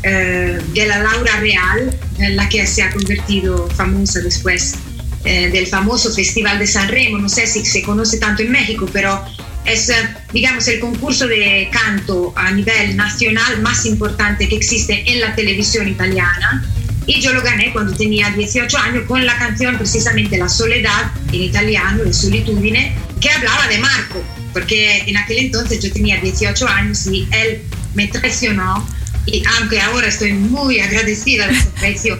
[0.03, 4.75] eh, de la Laura Real, la que se ha convertido famosa después
[5.23, 8.87] eh, del famoso Festival de San Remo, no sé si se conoce tanto en México,
[8.91, 9.23] pero
[9.65, 9.91] es,
[10.31, 15.87] digamos, el concurso de canto a nivel nacional más importante que existe en la televisión
[15.87, 16.65] italiana.
[17.07, 21.41] Y yo lo gané cuando tenía 18 años con la canción precisamente La Soledad, en
[21.41, 27.07] italiano, La Solitudine, que hablaba de Marco, porque en aquel entonces yo tenía 18 años
[27.07, 27.61] y él
[27.95, 28.85] me traicionó.
[29.25, 32.19] Y aunque ahora estoy muy agradecida de esa traición,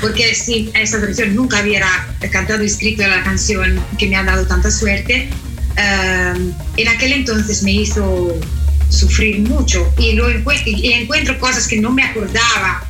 [0.00, 4.46] porque sin esa traición nunca hubiera cantado y escrito la canción que me ha dado
[4.46, 5.28] tanta suerte,
[5.76, 8.34] uh, en aquel entonces me hizo
[8.88, 12.86] sufrir mucho y, lo y encuentro cosas que no me acordaba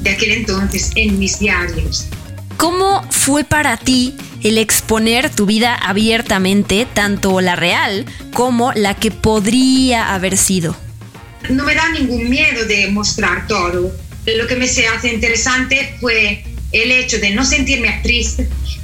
[0.00, 2.06] de aquel entonces en mis diarios.
[2.56, 9.10] ¿Cómo fue para ti el exponer tu vida abiertamente, tanto la real como la que
[9.10, 10.76] podría haber sido?
[11.50, 13.92] No me da ningún miedo de mostrar todo.
[14.26, 18.36] Lo que me se hace interesante fue el hecho de no sentirme actriz,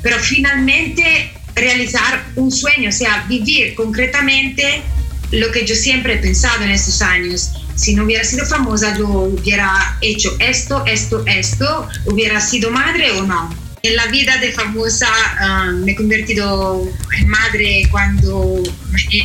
[0.03, 4.83] pero finalmente realizar un sueño, o sea, vivir concretamente
[5.31, 7.53] lo que yo siempre he pensado en estos años.
[7.77, 13.23] Si no hubiera sido famosa, yo hubiera hecho esto, esto, esto, hubiera sido madre o
[13.23, 18.63] no en la vida de famosa uh, me he convertido en madre cuando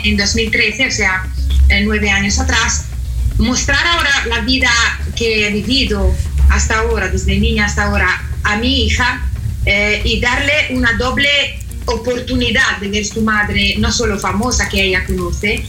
[0.04, 1.26] en 2013, o sea,
[1.84, 2.86] nueve años atrás.
[3.38, 4.70] Mostrar ahora la vida
[5.16, 6.14] que he vivido
[6.50, 9.26] hasta ahora, desde niña hasta ahora, a mi hija
[9.66, 11.30] eh, y darle una doble
[11.86, 15.64] oportunidad de ver su madre, no solo famosa que ella conoce,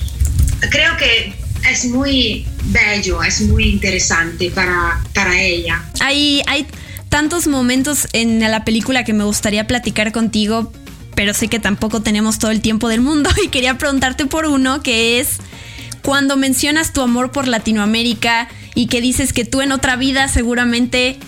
[0.68, 1.32] creo que
[1.68, 5.84] es muy bello, es muy interesante para, para ella.
[6.00, 6.66] Hay, hay
[7.08, 10.72] tantos momentos en la película que me gustaría platicar contigo,
[11.14, 14.82] pero sé que tampoco tenemos todo el tiempo del mundo y quería preguntarte por uno
[14.82, 15.38] que es
[16.02, 21.18] cuando mencionas tu amor por Latinoamérica y que dices que tú en otra vida seguramente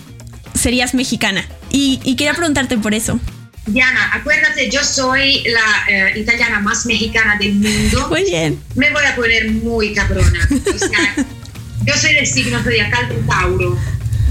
[0.55, 1.45] serías mexicana.
[1.69, 3.19] Y, y quería preguntarte por eso.
[3.65, 8.09] Diana, acuérdate, yo soy la eh, italiana más mexicana del mundo.
[8.09, 8.61] Muy bien.
[8.75, 10.49] Me voy a poner muy cabrona.
[10.51, 11.15] O sea,
[11.85, 13.77] yo soy del signo zodiacal de Tauro.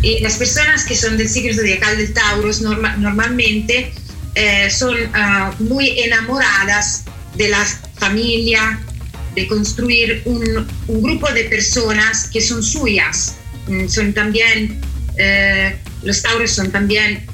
[0.03, 3.92] Y las personas que son del signo zodiacal del Tauro norma, normalmente
[4.35, 7.05] eh, son uh, muy enamoradas
[7.37, 7.64] de la
[7.97, 8.81] familia,
[9.35, 13.37] de construir un, un, grupo de personas que son suyas.
[13.68, 14.81] Mm, son también,
[15.16, 17.25] eh, los Tauros son también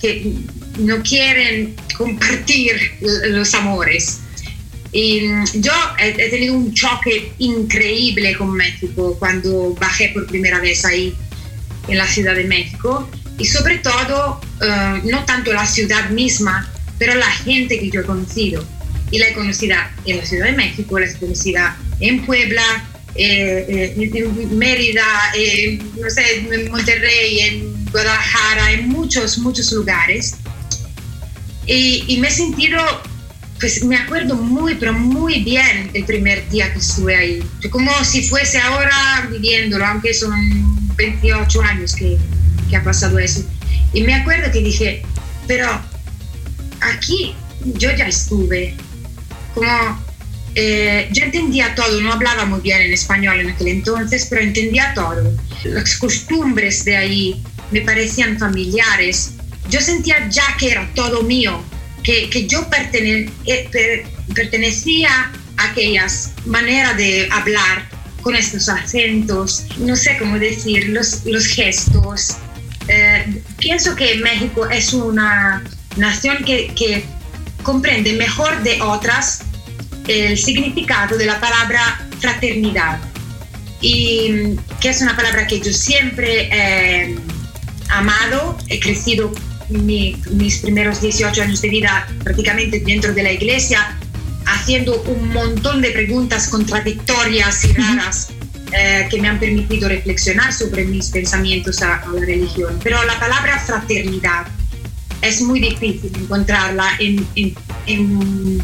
[0.00, 0.34] que
[0.80, 4.20] no quieren compartir los amores.
[4.92, 10.84] Y mm, yo he, tenido un choque increíble con México cuando bajé por primera vez
[10.84, 11.14] ahí
[11.88, 17.14] en la Ciudad de México y sobre todo uh, no tanto la ciudad misma, pero
[17.14, 18.64] la gente que yo he conocido.
[19.12, 22.62] Y la he conocida en la Ciudad de México, la he conocida en Puebla,
[23.16, 25.04] eh, en Mérida,
[26.00, 30.36] no sé, en Monterrey, en Guadalajara, en muchos, muchos lugares.
[31.70, 32.78] Y, y me he sentido
[33.60, 37.44] pues me acuerdo muy, pero muy bien el primer día que estuve ahí.
[37.70, 40.32] Como si fuese ahora viviéndolo, aunque son
[40.96, 42.16] 28 años que,
[42.70, 43.44] que ha pasado eso.
[43.92, 45.02] Y me acuerdo que dije,
[45.46, 45.68] pero
[46.80, 48.74] aquí yo ya estuve.
[49.54, 50.00] Como
[50.54, 54.94] eh, yo entendía todo, no hablaba muy bien en español en aquel entonces, pero entendía
[54.94, 55.36] todo.
[55.64, 59.34] Las costumbres de ahí me parecían familiares.
[59.70, 61.62] Yo sentía ya que era todo mío,
[62.02, 67.88] que, yo eh, pertenecía a aquellas maneras de hablar
[68.22, 72.36] con estos acentos, no sé cómo decir, los, los gestos.
[72.88, 75.62] Eh, pienso que México es una
[75.96, 77.04] nación que, que
[77.62, 79.42] comprende mejor de otras
[80.08, 82.98] el significado de la palabra fraternidad
[83.80, 87.16] y que es una palabra que yo siempre he
[87.88, 89.32] amado, he crecido
[89.70, 93.96] mis primeros 18 años de vida prácticamente dentro de la iglesia,
[94.46, 98.28] haciendo un montón de preguntas contradictorias y raras
[98.72, 102.78] eh, que me han permitido reflexionar sobre mis pensamientos a, la religión.
[102.82, 104.46] Pero la palabra fraternidad
[105.22, 107.54] es muy difícil encontrarla en, en,
[107.86, 108.62] en,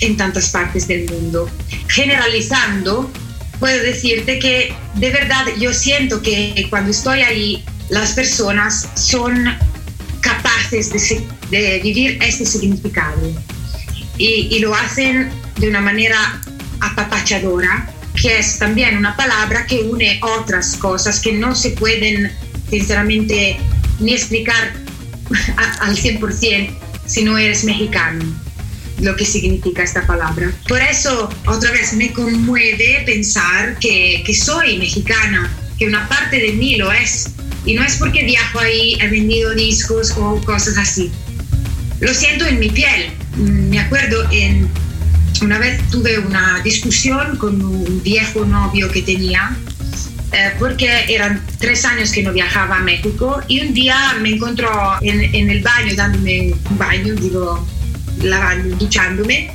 [0.00, 1.50] en tantas partes del mundo.
[1.88, 3.10] Generalizando,
[3.58, 9.52] puedo decirte que de verdad yo siento que cuando estoy ahí, las personas son
[10.70, 13.20] capaces de, vivir este significado.
[14.18, 16.40] Y, lo hacen de una manera
[16.80, 22.30] apapachadora, que es también una palabra que une otras cosas que no se pueden,
[22.68, 23.56] sinceramente,
[23.98, 24.74] ni explicar
[25.80, 26.70] al 100%
[27.06, 28.24] si no eres mexicano
[29.00, 30.52] lo que significa esta palabra.
[30.68, 36.52] Por eso, otra vez, me conmueve pensar que, que soy mexicana, que una parte de
[36.52, 37.30] mí lo es,
[37.64, 41.10] y no es porque viajo ahí, he vendido discos o cosas así.
[42.00, 43.10] Lo siento en mi piel.
[43.36, 44.68] Me acuerdo en
[45.42, 49.56] una vez tuve una discusión con un viejo novio que tenía
[50.32, 54.70] eh, porque eran tres años que no viajaba a México y un día me encontró
[55.00, 57.66] en, en el baño dándome un baño, digo,
[58.22, 59.50] lavando, duchándome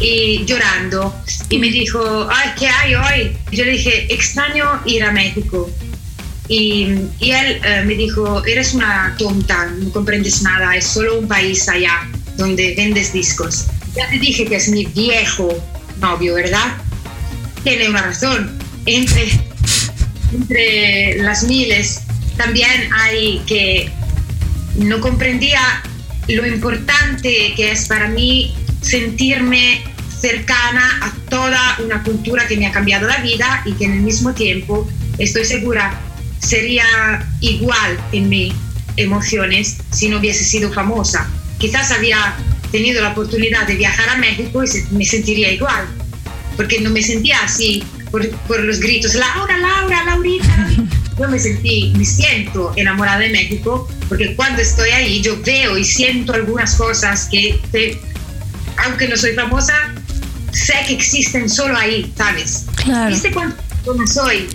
[0.00, 1.14] y llorando
[1.48, 3.36] y me dijo, ay, ¿qué hay hoy?
[3.52, 5.70] Yo le dije, extraño ir a México.
[6.48, 6.84] Y,
[7.20, 12.08] él eh, me dijo, eres una tonta, no comprendes nada, es solo un país allá
[12.36, 13.66] donde vendes discos.
[13.94, 15.48] Ya te dije que es mi viejo
[16.00, 16.76] novio, ¿verdad?
[17.64, 18.58] Tiene una razón.
[18.86, 19.28] Entre,
[20.32, 22.00] entre las miles
[22.38, 23.90] también hay que
[24.76, 25.82] no comprendía
[26.28, 29.82] lo importante que es para mí sentirme
[30.20, 34.00] cercana a toda una cultura que me ha cambiado la vida y que en el
[34.00, 36.00] mismo tiempo estoy segura
[36.40, 36.84] sería
[37.40, 38.54] igual en mis
[38.96, 41.28] emociones si no hubiese sido famosa.
[41.58, 42.34] Quizás había
[42.70, 45.86] tenido la oportunidad de viajar a México y me sentiría igual,
[46.56, 50.68] porque no me sentía así por, por los gritos, Laura, Laura, Laurita.
[51.18, 55.82] Yo me sentí, me siento enamorada de México, porque cuando estoy ahí yo veo y
[55.82, 57.60] siento algunas cosas que,
[58.84, 59.74] aunque no soy famosa,
[60.52, 62.66] sé que existen solo ahí, ¿sabes?
[62.76, 63.10] Claro.
[63.10, 63.56] ¿Viste cuánto
[64.06, 64.48] soy?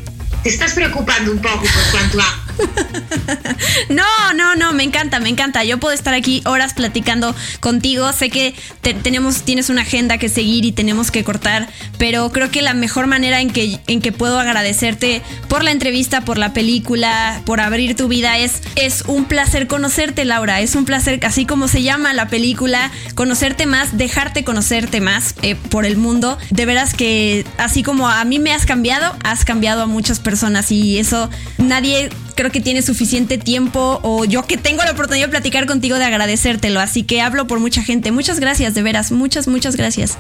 [0.44, 2.43] Te estás preocupando un poco por cuanto a
[3.90, 4.04] no,
[4.36, 5.64] no, no, me encanta, me encanta.
[5.64, 8.12] Yo puedo estar aquí horas platicando contigo.
[8.14, 12.62] Sé que tenemos, tienes una agenda que seguir y tenemos que cortar, pero creo que
[12.62, 17.42] la mejor manera en que, en que puedo agradecerte por la entrevista, por la película,
[17.46, 20.62] por abrir tu vida es, es un placer conocerte, Laura.
[20.62, 25.56] Es un placer, así como se llama la película, conocerte más, dejarte conocerte más eh,
[25.56, 26.38] por el mundo.
[26.50, 30.72] De veras que así como a mí me has cambiado, has cambiado a muchas personas
[30.72, 32.10] y eso nadie
[32.44, 36.04] creo que tienes suficiente tiempo o yo que tengo la oportunidad de platicar contigo de
[36.04, 36.82] agradecértelo.
[36.82, 38.12] Así que hablo por mucha gente.
[38.12, 39.14] Muchas gracias, de veras.
[39.14, 40.18] Muchas, muchas gracias.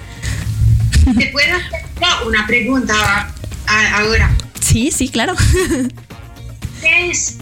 [1.17, 2.93] ¿Te puedo hacer una pregunta
[3.67, 4.33] ahora?
[4.61, 5.35] Sí, sí, claro.
[6.81, 7.35] ¿Qué es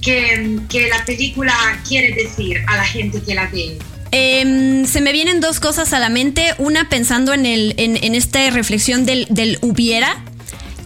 [0.00, 1.54] que, que la película
[1.86, 3.76] quiere decir a la gente que la ve?
[4.10, 6.54] Em, se me vienen dos cosas a la mente.
[6.56, 10.16] Una pensando en, el, en, en esta reflexión del, del hubiera,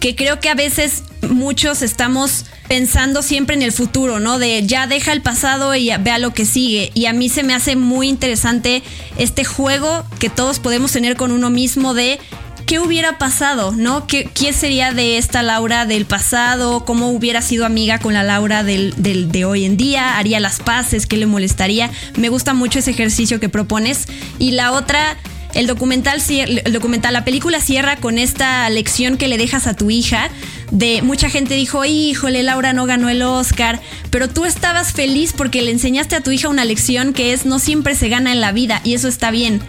[0.01, 4.39] que creo que a veces muchos estamos pensando siempre en el futuro, ¿no?
[4.39, 6.91] De ya deja el pasado y vea lo que sigue.
[6.93, 8.83] Y a mí se me hace muy interesante
[9.17, 12.19] este juego que todos podemos tener con uno mismo de
[12.67, 14.05] qué hubiera pasado, ¿no?
[14.05, 16.85] ¿Qué, ¿Quién sería de esta Laura del pasado?
[16.85, 20.19] ¿Cómo hubiera sido amiga con la Laura del, del, de hoy en día?
[20.19, 21.07] ¿Haría las paces?
[21.07, 21.89] ¿Qué le molestaría?
[22.17, 24.05] Me gusta mucho ese ejercicio que propones.
[24.37, 25.17] Y la otra
[25.53, 29.89] el documental, el documental, la película cierra con esta lección que le dejas a tu
[29.89, 30.29] hija.
[30.71, 33.81] De mucha gente dijo, híjole, Laura no ganó el Oscar,
[34.11, 37.59] pero tú estabas feliz porque le enseñaste a tu hija una lección que es no
[37.59, 39.61] siempre se gana en la vida y eso está bien.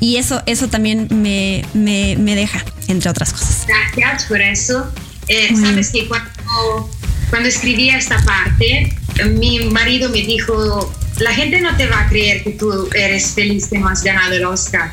[0.00, 3.66] Y eso, eso también me, me, deja, entre otras cosas.
[3.94, 4.92] Gracias por eso.
[5.28, 6.90] Eh, Sabes que cuando,
[7.30, 8.92] cuando escribí esta parte,
[9.38, 13.68] mi marido me dijo, la gente no te va a creer que tú eres feliz
[13.68, 14.90] que no has ganado el Oscar.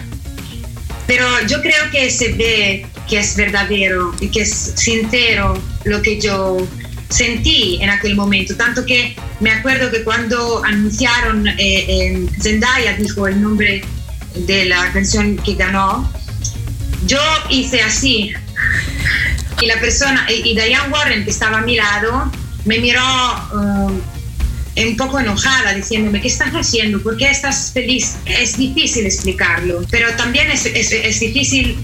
[1.10, 6.22] Pero yo creo que se ve que es verdadero y que es sincero lo que
[6.22, 6.58] yo
[7.10, 8.56] sentí en aquel momento.
[8.56, 13.82] Tanto que me acuerdo que cuando anunciaron, eh, Zendaya dijo el nombre
[14.36, 16.08] de la canción que ganó,
[17.08, 18.32] yo hice así.
[19.62, 22.32] Y la persona, y, Diane Warren, que estaba a mi lado,
[22.66, 23.02] me miró
[23.52, 24.00] um,
[24.88, 27.02] un poco enojada, diciéndome, ¿qué estás haciendo?
[27.02, 28.16] ¿Por qué estás feliz?
[28.26, 31.78] Es difícil explicarlo, pero también es, es, difícil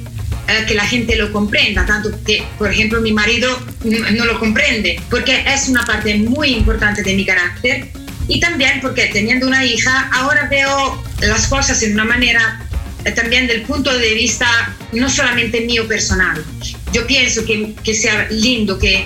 [0.48, 5.00] eh, que la gente lo comprenda, tanto que, por ejemplo, mi marido no lo comprende,
[5.10, 7.90] porque es una parte muy importante de mi carácter
[8.28, 12.66] y también porque teniendo una hija, ahora veo las cosas en una manera
[13.06, 14.48] eh, también del punto de vista
[14.92, 16.44] no solamente mío personal.
[16.92, 19.06] Yo pienso que, que sea lindo que,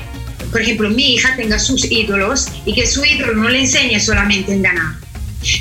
[0.52, 4.54] por ejemplo, mi hija tenga sus ídolos y que su ídolo no le enseñe solamente
[4.54, 4.96] en ganar,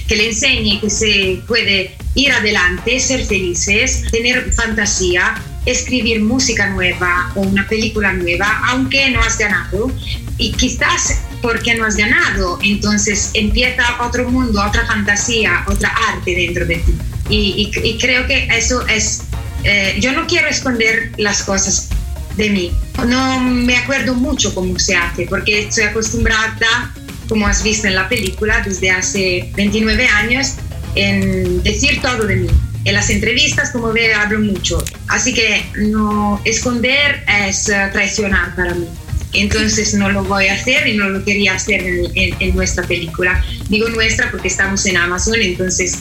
[0.07, 5.34] que le enseñe que se puede ir adelante, ser felices, tener fantasía,
[5.66, 9.93] escribir música nueva o una película nueva, aunque no has ganado.
[10.39, 16.64] Y quizás porque no has ganado, entonces empieza otro mundo, otra fantasía, otra arte dentro
[16.64, 16.95] de ti.
[17.30, 19.22] Y, creo que eso es,
[19.64, 21.91] eh, yo no quiero esconder las cosas
[22.39, 22.72] de mí.
[23.07, 26.95] No me acuerdo mucho cómo se hace, porque estoy acostumbrada,
[27.28, 30.55] como has visto en la película, desde hace 29 años,
[30.95, 32.49] en decir todo de mí.
[32.84, 34.82] En las entrevistas, como ve, hablo mucho.
[35.09, 38.86] Así que no esconder es eh, traicionar para mí
[39.32, 43.43] entonces no lo voy a hacer y no lo quería hacer en, nuestra película.
[43.68, 45.99] Digo nuestra porque estamos en Amazon, entonces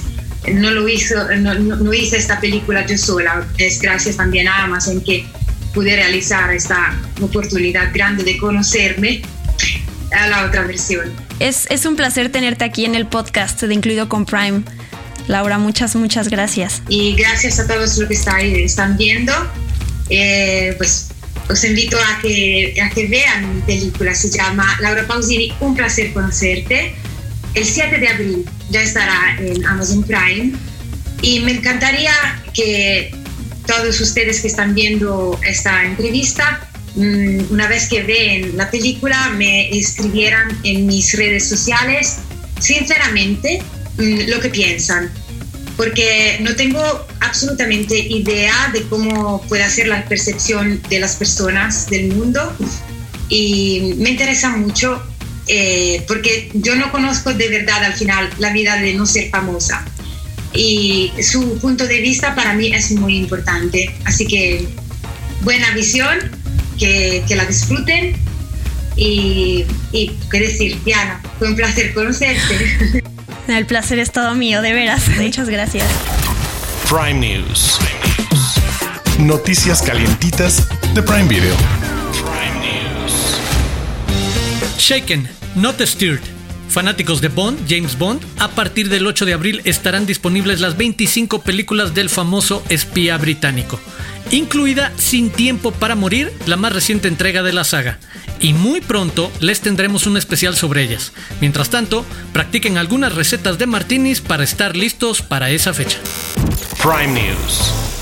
[0.53, 3.45] no lo hizo, no, hice esta película yo sola.
[3.57, 5.25] Es gracias también a Amazon que
[5.77, 9.21] pude realizar esta oportunidad grande de conocerme
[10.11, 11.13] a la otra versión.
[11.39, 14.63] Es, es un placer tenerte aquí en el podcast de Incluido con Prime.
[15.27, 16.81] Laura, muchas, muchas gracias.
[16.89, 19.31] Y gracias a todos los que están viendo.
[20.09, 21.09] Eh, pues
[21.47, 26.11] os invito a que, a que vean mi película, se llama Laura Pausini, Un placer
[26.11, 26.95] conocerte.
[27.53, 30.53] El 7 de abril ya estará en Amazon Prime
[31.21, 32.13] y me encantaría
[32.51, 33.11] que
[33.67, 39.69] todos ustedes que están viendo esta entrevista, mm, una vez que ven la película, me
[39.77, 42.15] escribieran en mis redes sociales,
[42.59, 43.61] sinceramente,
[43.97, 45.11] mm, lo que piensan.
[45.75, 46.81] Porque no tengo
[47.19, 52.51] absolutamente idea de cómo puede ser la percepción de las personas del mundo.
[53.29, 55.03] Y me interesa mucho
[55.49, 59.85] eh, porque yo no conozco de verdad al final la vida de no ser famosa
[60.53, 63.93] y su punto de vista para mí es muy importante.
[64.05, 64.67] Así que
[65.41, 66.17] buena visión,
[66.77, 68.15] que, que la disfruten
[68.95, 73.03] y, y qué decir, Diana, fue un placer conocerte.
[73.47, 75.07] El placer es todo mío, de veras.
[75.17, 75.85] Muchas gracias.
[76.89, 77.79] Prime News.
[79.19, 81.55] Noticias calientitas de Prime Video.
[84.77, 86.36] Shaken, not stirred.
[86.69, 91.41] Fanáticos de Bond, James Bond, a partir del 8 de abril estarán disponibles las 25
[91.41, 93.79] películas del famoso espía británico,
[94.31, 97.99] incluida Sin Tiempo para Morir, la más reciente entrega de la saga
[98.39, 101.13] y muy pronto les tendremos un especial sobre ellas.
[101.41, 105.99] Mientras tanto, practiquen algunas recetas de martinis para estar listos para esa fecha.
[106.81, 107.96] Prime News.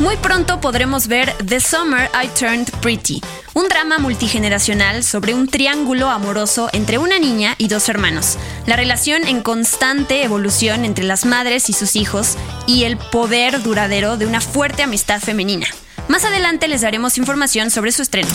[0.00, 3.20] Muy pronto podremos ver The Summer I Turned Pretty,
[3.52, 9.26] un drama multigeneracional sobre un triángulo amoroso entre una niña y dos hermanos, la relación
[9.26, 14.40] en constante evolución entre las madres y sus hijos y el poder duradero de una
[14.40, 15.66] fuerte amistad femenina.
[16.08, 18.30] Más adelante les daremos información sobre su estreno.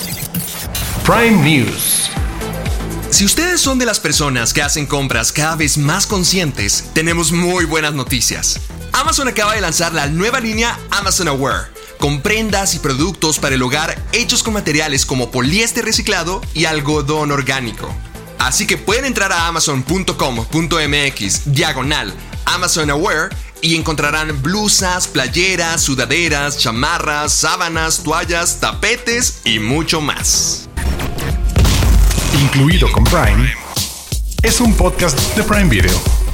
[1.03, 2.11] Prime News.
[3.09, 7.65] Si ustedes son de las personas que hacen compras cada vez más conscientes, tenemos muy
[7.65, 8.59] buenas noticias.
[8.95, 11.67] Amazon acaba de lanzar la nueva línea Amazon Aware,
[11.99, 17.31] con prendas y productos para el hogar hechos con materiales como poliéster reciclado y algodón
[17.31, 17.93] orgánico.
[18.39, 22.13] Así que pueden entrar a amazon.com.mx diagonal
[22.45, 30.65] Amazon Aware y encontrarán blusas, playeras, sudaderas, chamarras, sábanas, toallas, tapetes y mucho más
[32.41, 33.53] incluido con Prime,
[34.43, 36.24] es un podcast de Prime Video.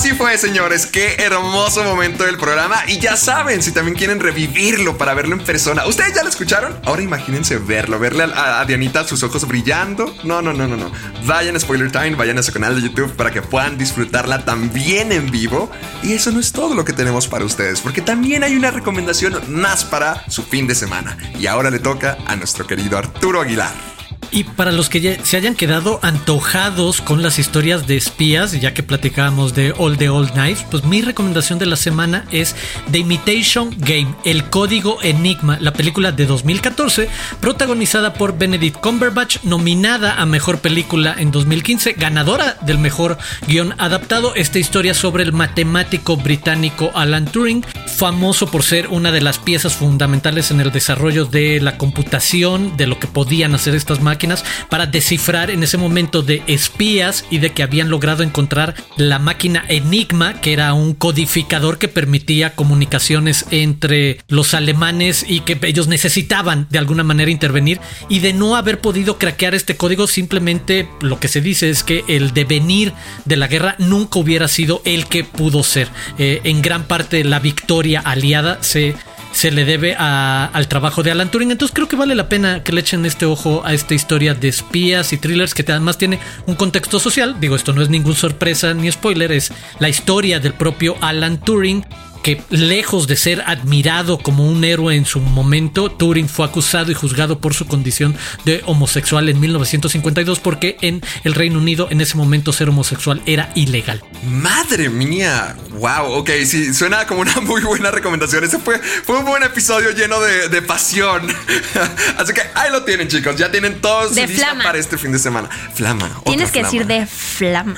[0.00, 0.86] Así fue, señores.
[0.86, 2.84] Qué hermoso momento del programa.
[2.86, 5.86] Y ya saben, si también quieren revivirlo para verlo en persona.
[5.86, 6.74] ¿Ustedes ya lo escucharon?
[6.86, 10.16] Ahora imagínense verlo, verle a, Dianita sus ojos brillando.
[10.24, 10.90] No, no, no, no, no.
[11.26, 15.12] Vayan a Spoiler Time, vayan a su canal de YouTube para que puedan disfrutarla también
[15.12, 15.70] en vivo.
[16.02, 19.38] Y eso no es todo lo que tenemos para ustedes, porque también hay una recomendación
[19.48, 21.18] más para su fin de semana.
[21.38, 23.99] Y ahora le toca a nuestro querido Arturo Aguilar.
[24.32, 28.72] Y para los que ya se hayan quedado antojados con las historias de espías, ya
[28.74, 32.54] que platicábamos de All the Old Knives, pues mi recomendación de la semana es
[32.92, 37.08] The Imitation Game, El Código Enigma, la película de 2014,
[37.40, 43.18] protagonizada por Benedict Cumberbatch, nominada a Mejor Película en 2015, ganadora del Mejor
[43.48, 44.36] Guión Adaptado.
[44.36, 47.64] Esta historia sobre el matemático británico Alan Turing,
[47.96, 52.86] famoso por ser una de las piezas fundamentales en el desarrollo de la computación, de
[52.86, 54.19] lo que podían hacer estas máquinas
[54.68, 59.64] para descifrar en ese momento de espías y de que habían logrado encontrar la máquina
[59.68, 66.66] Enigma, que era un codificador que permitía comunicaciones entre los alemanes y que ellos necesitaban
[66.70, 71.28] de alguna manera intervenir y de no haber podido craquear este código simplemente lo que
[71.28, 72.92] se dice es que el devenir
[73.24, 75.88] de la guerra nunca hubiera sido el que pudo ser.
[76.18, 78.94] Eh, en gran parte la victoria aliada se
[79.32, 81.50] se le debe al trabajo de Alan Turing.
[81.50, 84.48] Entonces creo que vale la pena que le echen este ojo a esta historia de
[84.48, 87.36] espías y thrillers que además tiene un contexto social.
[87.40, 91.84] Digo, esto no es ninguna sorpresa ni spoiler, es la historia del propio Alan Turing
[92.22, 96.94] que lejos de ser admirado como un héroe en su momento, Turing fue acusado y
[96.94, 102.16] juzgado por su condición de homosexual en 1952 porque en el Reino Unido en ese
[102.16, 104.02] momento ser homosexual era ilegal.
[104.24, 108.44] Madre mía, wow, ok, sí, suena como una muy buena recomendación.
[108.44, 111.26] Ese fue, fue un buen episodio lleno de, pasión.
[112.18, 114.62] Así que ahí lo tienen chicos, ya tienen todos de flama.
[114.62, 115.48] para este fin de semana.
[115.74, 116.10] Flama.
[116.26, 117.76] Tienes que decir de flama.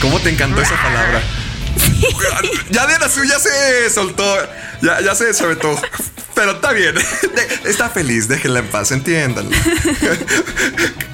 [0.00, 1.22] ¿Cómo te encantó esa palabra?
[2.70, 4.24] Ya Diana Su ya se soltó,
[4.82, 5.80] ya, ya se todo
[6.34, 6.94] Pero está bien,
[7.64, 9.56] está feliz, déjenla en paz, entiéndanlo.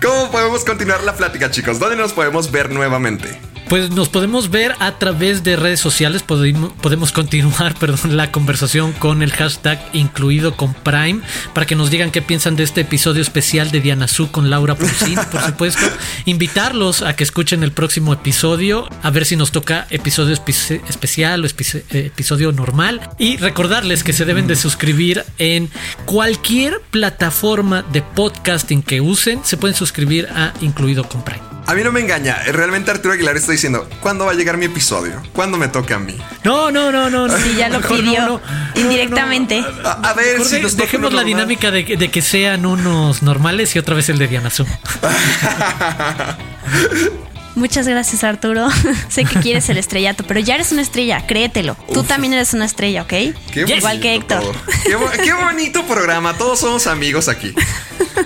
[0.03, 1.79] ¿Cómo podemos continuar la plática, chicos?
[1.79, 3.41] ¿Dónde nos podemos ver nuevamente?
[3.69, 9.23] Pues nos podemos ver a través de redes sociales, podemos, continuar perdón, la conversación con
[9.23, 11.21] el hashtag incluido con Prime
[11.53, 14.77] para que nos digan qué piensan de este episodio especial de Diana Su con Laura
[14.77, 15.85] Pulsin, por supuesto.
[16.27, 21.47] Invitarlos a que escuchen el próximo episodio, a ver si nos toca episodio especial o
[21.47, 23.01] episodio normal.
[23.19, 25.71] Y recordarles que se deben de suscribir en
[26.05, 31.46] cualquier plataforma de podcasting que usen, se pueden suscribir a incluido con Prime.
[31.67, 32.45] A mí no me engaña.
[32.45, 35.21] Realmente Arturo Aguilar está diciendo, ¿cuándo va a llegar mi episodio?
[35.33, 36.17] ¿Cuándo me toca a mí?
[36.45, 37.29] No, no, no, no.
[37.39, 38.41] Sí, ya lo pidió
[38.77, 39.65] indirectamente.
[39.85, 44.19] A, ver, si dejemos la dinámica de, que sean unos normales y otra vez el
[44.19, 44.69] de Diana Zoom.
[47.57, 48.69] Muchas gracias, Arturo.
[49.09, 51.75] sé que quieres el estrellato, pero ya eres una estrella, créetelo.
[51.93, 53.13] Tú también eres una estrella, ¿ok?
[53.55, 54.55] Igual que Héctor.
[54.85, 56.37] Qué, bonito programa.
[56.37, 57.55] Todos somos amigos aquí.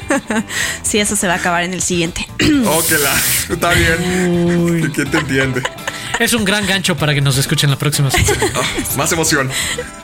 [0.83, 2.27] sí, eso se va a acabar en el siguiente.
[2.99, 3.55] la.
[3.55, 4.91] Está bien.
[4.93, 5.63] ¿Quién te entiende?
[6.19, 8.31] Es un gran gancho para que nos escuchen la próxima semana.
[8.61, 9.51] Ah, más emoción.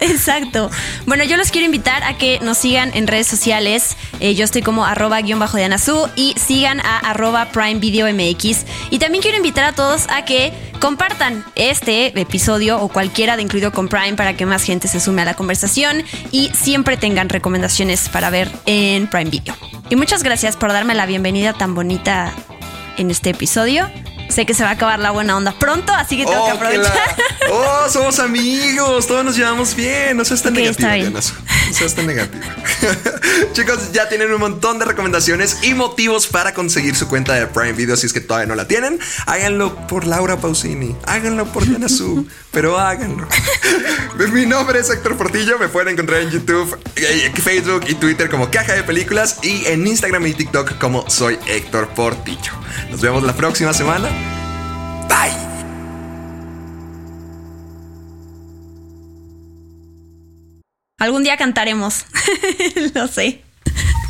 [0.01, 0.71] Exacto.
[1.05, 3.97] Bueno, yo los quiero invitar a que nos sigan en redes sociales.
[4.21, 8.07] Eh, yo estoy como arroba guion bajo de Anazú y sigan a arroba Prime Video
[8.07, 8.65] MX.
[8.91, 13.73] Y también quiero invitar a todos a que compartan este episodio o cualquiera de incluido
[13.73, 18.09] con Prime para que más gente se sume a la conversación y siempre tengan recomendaciones
[18.09, 19.57] para ver en Prime Video.
[19.91, 22.33] Y muchas gracias por darme la bienvenida tan bonita
[22.97, 23.91] en este episodio.
[24.29, 26.57] Sé que se va a acabar la buena onda pronto, así que tengo que oh,
[26.57, 27.17] aprovechar.
[27.51, 30.17] Oh, somos amigos, todos nos llevamos bien.
[30.17, 31.23] No seas tan negativa, No
[31.73, 32.45] seas tan negativa.
[33.53, 37.73] Chicos, ya tienen un montón de recomendaciones y motivos para conseguir su cuenta de Prime
[37.73, 37.97] Video.
[37.97, 42.27] Si es que todavía no la tienen, háganlo por Laura Pausini, háganlo por Diana Su,
[42.51, 43.29] pero háganlo.
[44.33, 45.59] Mi nombre es Héctor Portillo.
[45.59, 49.87] Me pueden encontrar en YouTube, eh, Facebook y Twitter como Caja de Películas y en
[49.87, 52.66] Instagram y TikTok como Soy Héctor Portillo.
[52.91, 54.09] Nos vemos la próxima semana.
[55.09, 55.33] Bye.
[60.99, 62.07] Algún día cantaremos.
[62.95, 63.43] Lo sé.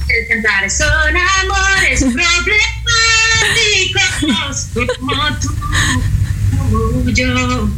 [0.09, 4.69] El cantar son amores problemáticos
[5.01, 5.49] como tú,
[6.59, 7.69] como yo.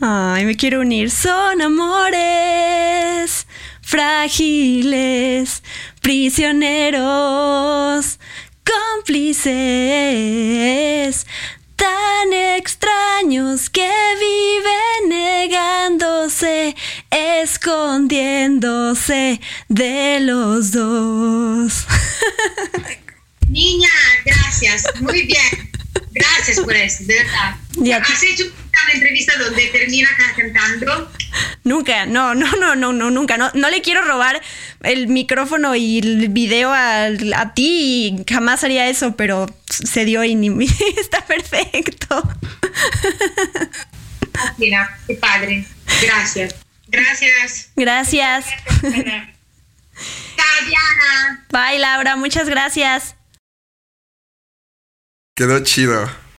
[0.00, 1.10] Ay, me quiero unir.
[1.10, 3.48] Son amores
[3.82, 5.64] frágiles,
[6.00, 8.20] prisioneros
[8.94, 11.26] cómplices
[11.76, 13.90] tan extraños que
[14.20, 16.76] viven negándose,
[17.10, 21.86] escondiéndose de los dos.
[23.48, 23.88] Niña,
[24.24, 25.77] gracias, muy bien.
[26.12, 27.54] Gracias por eso, de verdad.
[28.02, 31.12] ¿Has hecho una entrevista donde termina ca- cantando?
[31.64, 33.36] Nunca, no, no, no, no, no, nunca.
[33.36, 34.40] No, no le quiero robar
[34.82, 37.06] el micrófono y el video a,
[37.36, 40.66] a ti y jamás haría eso, pero se dio y ni-
[41.00, 42.22] está perfecto.
[44.56, 45.64] Mira, qué padre.
[46.02, 46.54] Gracias.
[46.88, 47.70] Gracias.
[47.76, 48.46] Gracias.
[50.66, 51.44] Diana.
[51.50, 53.14] Bye, Laura, muchas gracias.
[55.38, 56.18] Quedó chido.